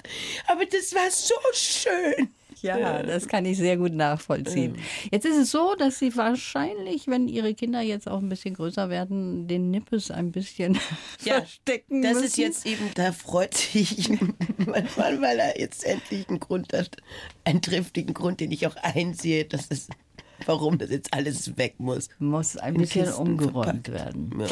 Aber 0.48 0.66
das 0.66 0.94
war 0.94 1.10
so 1.12 1.36
schön. 1.54 2.30
Ja, 2.62 3.04
das 3.04 3.28
kann 3.28 3.46
ich 3.46 3.58
sehr 3.58 3.78
gut 3.78 3.94
nachvollziehen. 3.94 4.76
Jetzt 5.12 5.26
ist 5.26 5.38
es 5.38 5.52
so, 5.52 5.76
dass 5.76 6.00
Sie 6.00 6.16
wahrscheinlich, 6.16 7.08
wenn 7.08 7.28
Ihre 7.28 7.54
Kinder 7.54 7.82
jetzt 7.82 8.08
auch 8.08 8.20
ein 8.20 8.30
bisschen 8.30 8.54
größer 8.56 8.90
werden, 8.90 9.48
den 9.48 9.72
Nippes 9.72 10.12
ein 10.12 10.32
bisschen 10.32 10.76
verstecken 11.20 12.02
Das 12.02 12.14
müssen. 12.14 12.26
ist 12.26 12.38
jetzt 12.38 12.66
eben, 12.66 12.90
da 12.96 13.12
freut 13.12 13.54
sich 13.54 14.10
mein 14.58 14.88
Mann, 14.98 15.22
weil 15.22 15.40
er 15.40 15.60
jetzt 15.60 15.84
endlich 15.86 16.28
einen 16.30 16.40
Grund 16.40 16.74
hat, 16.74 16.98
einen 17.44 17.62
triftigen 17.62 18.14
Grund, 18.14 18.40
den 18.40 18.52
ich 18.52 18.66
auch 18.68 18.76
einsehe, 18.78 19.46
dass 19.46 19.68
es, 19.70 19.88
warum 20.46 20.78
das 20.78 20.90
jetzt 20.90 21.14
alles 21.14 21.58
weg 21.58 21.76
muss. 21.78 22.10
muss 22.20 22.58
ein 22.58 22.76
in 22.76 22.82
bisschen 22.82 23.06
Kisten 23.06 23.22
umgeräumt 23.22 23.88
verpackt. 23.88 23.92
werden. 23.92 24.30
Ja. 24.40 24.48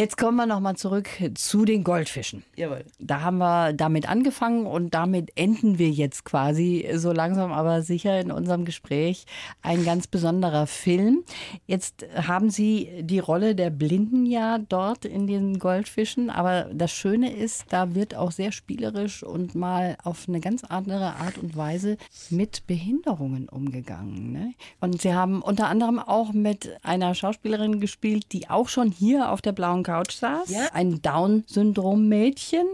Jetzt 0.00 0.16
kommen 0.16 0.38
wir 0.38 0.46
nochmal 0.46 0.76
zurück 0.76 1.10
zu 1.34 1.66
den 1.66 1.84
Goldfischen. 1.84 2.42
Jawohl. 2.56 2.86
Da 2.98 3.20
haben 3.20 3.36
wir 3.36 3.74
damit 3.74 4.08
angefangen 4.08 4.64
und 4.64 4.94
damit 4.94 5.30
enden 5.34 5.78
wir 5.78 5.90
jetzt 5.90 6.24
quasi 6.24 6.88
so 6.94 7.12
langsam 7.12 7.52
aber 7.52 7.82
sicher 7.82 8.18
in 8.18 8.32
unserem 8.32 8.64
Gespräch. 8.64 9.26
Ein 9.60 9.84
ganz 9.84 10.06
besonderer 10.06 10.66
Film. 10.66 11.22
Jetzt 11.66 12.06
haben 12.14 12.48
Sie 12.48 12.88
die 13.02 13.18
Rolle 13.18 13.54
der 13.54 13.68
Blinden 13.68 14.24
ja 14.24 14.56
dort 14.56 15.04
in 15.04 15.26
den 15.26 15.58
Goldfischen, 15.58 16.30
aber 16.30 16.70
das 16.72 16.92
Schöne 16.92 17.30
ist, 17.30 17.66
da 17.68 17.94
wird 17.94 18.14
auch 18.14 18.30
sehr 18.30 18.52
spielerisch 18.52 19.22
und 19.22 19.54
mal 19.54 19.98
auf 20.02 20.30
eine 20.30 20.40
ganz 20.40 20.64
andere 20.64 21.16
Art 21.16 21.36
und 21.36 21.58
Weise 21.58 21.98
mit 22.30 22.66
Behinderungen 22.66 23.50
umgegangen. 23.50 24.32
Ne? 24.32 24.54
Und 24.80 25.02
Sie 25.02 25.12
haben 25.12 25.42
unter 25.42 25.68
anderem 25.68 25.98
auch 25.98 26.32
mit 26.32 26.78
einer 26.82 27.14
Schauspielerin 27.14 27.80
gespielt, 27.80 28.32
die 28.32 28.48
auch 28.48 28.70
schon 28.70 28.90
hier 28.90 29.30
auf 29.30 29.42
der 29.42 29.52
blauen 29.52 29.82
Couch 29.90 30.12
saß. 30.12 30.50
Ja. 30.50 30.68
Ein 30.72 31.02
Down-Syndrom-Mädchen 31.02 32.66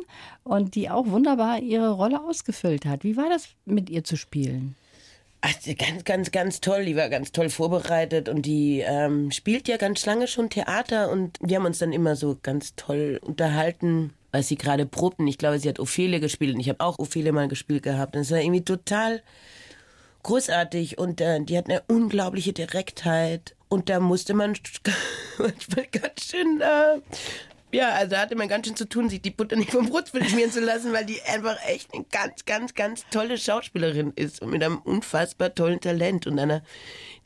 und 0.45 0.75
die 0.75 0.91
auch 0.91 1.07
wunderbar 1.07 1.61
ihre 1.61 1.93
Rolle 1.93 2.23
ausgefüllt 2.23 2.85
hat. 2.85 3.05
Wie 3.05 3.17
war 3.17 3.31
das 3.31 3.49
mit 3.65 3.89
ihr 3.89 4.05
zu 4.05 4.17
spielen? 4.17 4.77
Ach, 5.41 5.53
ganz, 5.79 6.05
ganz, 6.05 6.31
ganz 6.31 6.61
toll. 6.61 6.85
Die 6.85 6.97
war 6.97 7.09
ganz 7.09 7.33
toll 7.33 7.49
vorbereitet 7.49 8.29
und 8.29 8.43
die 8.43 8.81
ähm, 8.81 9.31
spielt 9.31 9.67
ja 9.67 9.79
ganz 9.79 10.05
lange 10.05 10.27
schon 10.27 10.51
Theater 10.51 11.11
und 11.11 11.39
wir 11.41 11.57
haben 11.57 11.65
uns 11.65 11.79
dann 11.79 11.93
immer 11.93 12.17
so 12.17 12.37
ganz 12.43 12.75
toll 12.77 13.19
unterhalten, 13.23 14.13
als 14.33 14.49
sie 14.49 14.57
gerade 14.57 14.85
probten. 14.85 15.27
Ich 15.27 15.39
glaube, 15.39 15.59
sie 15.59 15.69
hat 15.71 15.81
Ophelia 15.81 16.19
gespielt 16.19 16.55
und 16.55 16.61
ich 16.61 16.69
habe 16.69 16.81
auch 16.81 16.99
Ophelia 16.99 17.33
mal 17.33 17.49
gespielt 17.49 17.83
gehabt. 17.83 18.15
Und 18.15 18.23
es 18.23 18.31
war 18.31 18.41
irgendwie 18.41 18.65
total 18.65 19.23
großartig 20.23 20.99
und 20.99 21.21
äh, 21.23 21.41
die 21.41 21.57
hat 21.57 21.71
eine 21.71 21.83
unglaubliche 21.89 22.53
Direktheit 22.53 23.55
und 23.69 23.89
da 23.89 24.01
musste 24.01 24.35
man 24.35 24.55
manchmal 25.39 25.87
ganz 25.87 26.25
schön 26.25 26.61
äh, 26.61 27.01
ja, 27.73 27.91
also 27.91 28.13
da 28.13 28.23
hatte 28.23 28.37
man 28.37 28.49
ganz 28.49 28.67
schön 28.67 28.77
zu 28.77 28.89
tun, 28.89 29.11
sich 29.11 29.21
die 29.21 29.31
Butter 29.31 29.57
nicht 29.57 29.71
vom 29.71 29.89
Brot 29.89 30.09
schmieren 30.09 30.53
zu 30.53 30.61
lassen, 30.61 30.93
weil 30.93 31.05
die 31.05 31.21
einfach 31.23 31.57
echt 31.67 31.93
eine 31.93 32.05
ganz, 32.11 32.45
ganz, 32.45 32.75
ganz 32.75 33.05
tolle 33.11 33.37
Schauspielerin 33.37 34.13
ist 34.15 34.41
und 34.41 34.51
mit 34.51 34.63
einem 34.63 34.79
unfassbar 34.79 35.55
tollen 35.55 35.81
Talent 35.81 36.27
und 36.27 36.39
einer 36.39 36.63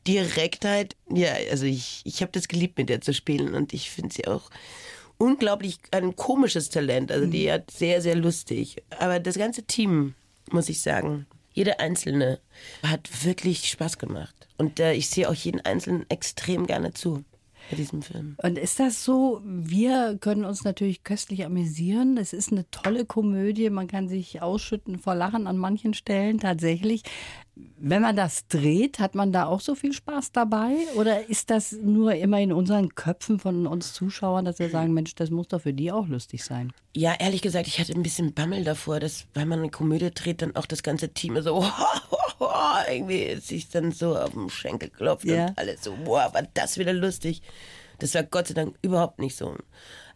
Direktheit. 0.07 0.95
Ja, 1.09 1.33
also 1.51 1.65
ich, 1.65 2.01
ich 2.05 2.21
habe 2.21 2.31
das 2.31 2.47
geliebt, 2.47 2.77
mit 2.77 2.89
der 2.89 3.01
zu 3.01 3.13
spielen 3.13 3.53
und 3.53 3.71
ich 3.71 3.91
finde 3.91 4.13
sie 4.13 4.27
auch 4.27 4.49
unglaublich 5.17 5.77
ein 5.91 6.15
komisches 6.15 6.69
Talent. 6.69 7.11
Also 7.11 7.27
die 7.27 7.51
hat 7.51 7.69
sehr, 7.69 8.01
sehr 8.01 8.15
lustig. 8.15 8.83
Aber 8.99 9.19
das 9.19 9.37
ganze 9.37 9.63
Team, 9.63 10.15
muss 10.49 10.69
ich 10.69 10.81
sagen, 10.81 11.27
jeder 11.53 11.79
Einzelne 11.79 12.39
hat 12.83 13.09
wirklich 13.23 13.69
Spaß 13.69 13.99
gemacht. 13.99 14.40
Und 14.61 14.79
äh, 14.79 14.93
ich 14.93 15.09
sehe 15.09 15.27
auch 15.27 15.33
jeden 15.33 15.59
Einzelnen 15.61 16.07
extrem 16.11 16.67
gerne 16.67 16.93
zu 16.93 17.23
bei 17.71 17.77
diesem 17.77 18.03
Film. 18.03 18.35
Und 18.37 18.59
ist 18.59 18.79
das 18.79 19.03
so? 19.03 19.41
Wir 19.43 20.19
können 20.21 20.45
uns 20.45 20.63
natürlich 20.63 21.03
köstlich 21.03 21.43
amüsieren. 21.43 22.15
Es 22.17 22.31
ist 22.31 22.51
eine 22.51 22.69
tolle 22.69 23.05
Komödie. 23.05 23.71
Man 23.71 23.87
kann 23.87 24.07
sich 24.07 24.43
ausschütten 24.43 24.99
vor 24.99 25.15
Lachen 25.15 25.47
an 25.47 25.57
manchen 25.57 25.95
Stellen 25.95 26.39
tatsächlich. 26.39 27.01
Wenn 27.55 28.01
man 28.01 28.15
das 28.15 28.47
dreht, 28.47 28.99
hat 28.99 29.13
man 29.13 29.33
da 29.33 29.45
auch 29.45 29.59
so 29.59 29.75
viel 29.75 29.91
Spaß 29.91 30.31
dabei? 30.31 30.71
Oder 30.95 31.29
ist 31.29 31.49
das 31.49 31.73
nur 31.73 32.15
immer 32.15 32.39
in 32.39 32.53
unseren 32.53 32.95
Köpfen 32.95 33.39
von 33.39 33.67
uns 33.67 33.93
Zuschauern, 33.93 34.45
dass 34.45 34.59
wir 34.59 34.69
sagen, 34.69 34.93
Mensch, 34.93 35.15
das 35.15 35.29
muss 35.29 35.49
doch 35.49 35.61
für 35.61 35.73
die 35.73 35.91
auch 35.91 36.07
lustig 36.07 36.43
sein? 36.45 36.71
Ja, 36.95 37.13
ehrlich 37.19 37.41
gesagt, 37.41 37.67
ich 37.67 37.79
hatte 37.79 37.93
ein 37.93 38.03
bisschen 38.03 38.33
Bammel 38.33 38.63
davor, 38.63 38.99
dass, 39.01 39.25
weil 39.33 39.45
man 39.45 39.59
eine 39.59 39.69
Komödie 39.69 40.11
dreht, 40.11 40.41
dann 40.41 40.55
auch 40.55 40.65
das 40.65 40.81
ganze 40.81 41.09
Team 41.09 41.39
so, 41.41 41.65
irgendwie 42.89 43.35
sich 43.35 43.69
dann 43.69 43.91
so 43.91 44.15
auf 44.17 44.31
den 44.31 44.49
Schenkel 44.49 44.89
klopft 44.89 45.25
Ja. 45.25 45.47
und 45.47 45.57
alles 45.57 45.83
so, 45.83 45.93
boah, 46.05 46.29
war 46.33 46.43
das 46.53 46.77
wieder 46.77 46.93
lustig. 46.93 47.41
Das 47.99 48.15
war 48.15 48.23
Gott 48.23 48.47
sei 48.47 48.53
Dank 48.53 48.75
überhaupt 48.81 49.19
nicht 49.19 49.35
so. 49.35 49.55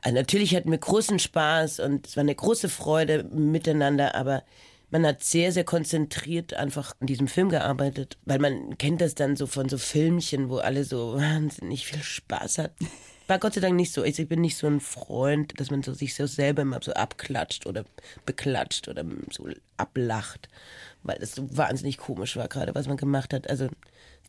Also 0.02 0.16
natürlich 0.16 0.56
hatten 0.56 0.72
wir 0.72 0.78
großen 0.78 1.20
Spaß 1.20 1.80
und 1.82 2.08
es 2.08 2.16
war 2.16 2.22
eine 2.22 2.34
große 2.36 2.70
Freude 2.70 3.24
miteinander, 3.26 4.16
aber 4.16 4.44
man 4.96 5.06
hat 5.06 5.26
sehr, 5.26 5.52
sehr 5.52 5.66
konzentriert 5.66 6.54
einfach 6.54 6.96
an 7.02 7.08
diesem 7.08 7.28
Film 7.28 7.50
gearbeitet, 7.50 8.18
weil 8.24 8.40
man 8.40 8.78
kennt 8.78 9.02
das 9.02 9.14
dann 9.14 9.36
so 9.36 9.46
von 9.46 9.68
so 9.68 9.78
Filmchen, 9.78 10.48
wo 10.48 10.60
alle 10.60 10.86
so 10.86 11.16
wahnsinnig 11.16 11.86
viel 11.86 12.02
Spaß 12.02 12.60
hat. 12.60 12.72
War 13.28 13.38
Gott 13.40 13.56
sei 13.56 13.60
Dank 13.60 13.76
nicht 13.76 13.92
so. 13.92 14.04
Also 14.04 14.22
ich 14.22 14.30
bin 14.30 14.40
nicht 14.40 14.56
so 14.56 14.68
ein 14.68 14.80
Freund, 14.80 15.60
dass 15.60 15.70
man 15.70 15.84
so 15.84 15.94
sich 15.94 16.16
so 16.16 16.28
selber 16.28 16.64
mal 16.64 16.82
so 16.82 16.94
abklatscht 16.94 17.66
oder 17.66 17.84
beklatscht 18.26 18.88
oder 18.88 19.04
so 19.32 19.50
ablacht, 19.76 20.48
weil 21.04 21.18
das 21.20 21.36
so 21.36 21.46
wahnsinnig 21.58 21.98
komisch 21.98 22.38
war 22.38 22.48
gerade, 22.48 22.74
was 22.74 22.88
man 22.88 22.96
gemacht 22.96 23.34
hat. 23.34 23.50
Also 23.50 23.68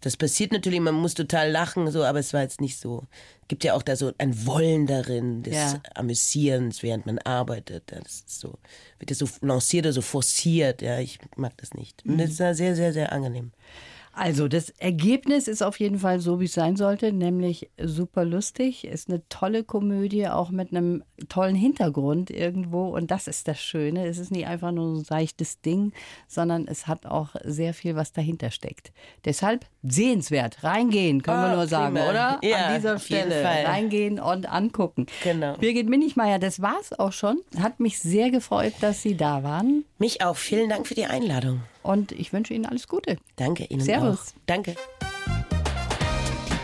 das 0.00 0.16
passiert 0.16 0.52
natürlich, 0.52 0.80
man 0.80 0.94
muss 0.94 1.14
total 1.14 1.50
lachen, 1.50 1.90
so, 1.90 2.04
aber 2.04 2.18
es 2.18 2.32
war 2.32 2.42
jetzt 2.42 2.60
nicht 2.60 2.78
so. 2.78 3.04
Gibt 3.48 3.64
ja 3.64 3.74
auch 3.74 3.82
da 3.82 3.96
so 3.96 4.12
ein 4.18 4.46
Wollen 4.46 4.86
darin, 4.86 5.42
des 5.42 5.54
Ja. 5.54 5.80
Amüsierens, 5.94 6.82
während 6.82 7.06
man 7.06 7.18
arbeitet. 7.18 7.84
Das 7.86 8.24
ist 8.26 8.40
so, 8.40 8.58
wird 8.98 9.10
ja 9.10 9.16
so 9.16 9.26
lanciert 9.40 9.86
oder 9.86 9.92
so 9.92 10.02
forciert. 10.02 10.82
Ja, 10.82 10.98
ich 10.98 11.18
mag 11.36 11.56
das 11.58 11.74
nicht. 11.74 12.04
Und 12.04 12.18
das 12.18 12.38
war 12.40 12.54
sehr, 12.54 12.74
sehr, 12.74 12.92
sehr 12.92 13.12
angenehm. 13.12 13.52
Also 14.18 14.48
das 14.48 14.70
Ergebnis 14.70 15.46
ist 15.46 15.62
auf 15.62 15.78
jeden 15.78 15.98
Fall 15.98 16.20
so, 16.20 16.40
wie 16.40 16.46
es 16.46 16.54
sein 16.54 16.76
sollte, 16.76 17.12
nämlich 17.12 17.68
super 17.78 18.24
lustig. 18.24 18.86
Ist 18.86 19.10
eine 19.10 19.20
tolle 19.28 19.62
Komödie, 19.62 20.26
auch 20.26 20.48
mit 20.48 20.70
einem 20.70 21.04
tollen 21.28 21.54
Hintergrund 21.54 22.30
irgendwo. 22.30 22.88
Und 22.96 23.10
das 23.10 23.26
ist 23.28 23.46
das 23.46 23.60
Schöne. 23.60 24.06
Es 24.06 24.16
ist 24.16 24.30
nicht 24.30 24.46
einfach 24.46 24.72
nur 24.72 24.94
so 24.94 25.00
ein 25.02 25.04
seichtes 25.04 25.60
Ding, 25.60 25.92
sondern 26.28 26.66
es 26.66 26.86
hat 26.86 27.04
auch 27.04 27.36
sehr 27.44 27.74
viel, 27.74 27.94
was 27.94 28.14
dahinter 28.14 28.50
steckt. 28.50 28.90
Deshalb 29.26 29.66
sehenswert. 29.92 30.62
Reingehen, 30.62 31.22
können 31.22 31.40
wir 31.42 31.48
Ah, 31.48 31.54
nur 31.56 31.66
sagen, 31.66 31.94
prima. 31.94 32.10
oder? 32.10 32.38
Ja, 32.42 32.56
An 32.66 32.74
dieser 32.76 32.96
auf 32.96 33.08
jeden 33.08 33.30
Stelle. 33.30 33.42
Fall. 33.42 33.64
Reingehen 33.66 34.20
und 34.20 34.50
angucken. 34.50 35.06
Genau. 35.24 35.56
Birgit 35.58 35.88
Minichmeier, 35.88 36.38
das 36.38 36.60
war's 36.62 36.92
auch 36.98 37.12
schon. 37.12 37.40
Hat 37.60 37.80
mich 37.80 37.98
sehr 37.98 38.30
gefreut, 38.30 38.74
dass 38.80 39.02
Sie 39.02 39.16
da 39.16 39.42
waren. 39.42 39.84
Mich 39.98 40.22
auch. 40.22 40.36
Vielen 40.36 40.68
Dank 40.70 40.86
für 40.86 40.94
die 40.94 41.06
Einladung. 41.06 41.60
Und 41.82 42.12
ich 42.12 42.32
wünsche 42.32 42.54
Ihnen 42.54 42.66
alles 42.66 42.88
Gute. 42.88 43.16
Danke 43.36 43.64
Ihnen 43.64 43.80
Servus. 43.80 44.18
auch. 44.20 44.40
Danke. 44.46 44.74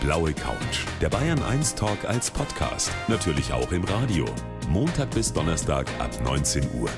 Blaue 0.03 0.33
Couch. 0.33 0.85
Der 1.01 1.09
Bayern 1.11 1.41
1 1.43 1.77
Talk 1.77 2.05
als 2.09 2.31
Podcast. 2.31 2.91
Natürlich 3.07 3.53
auch 3.53 3.71
im 3.71 3.85
Radio. 3.85 4.25
Montag 4.69 5.11
bis 5.11 5.33
Donnerstag 5.33 5.87
ab 6.01 6.11
19 6.25 6.65
Uhr. 6.81 6.89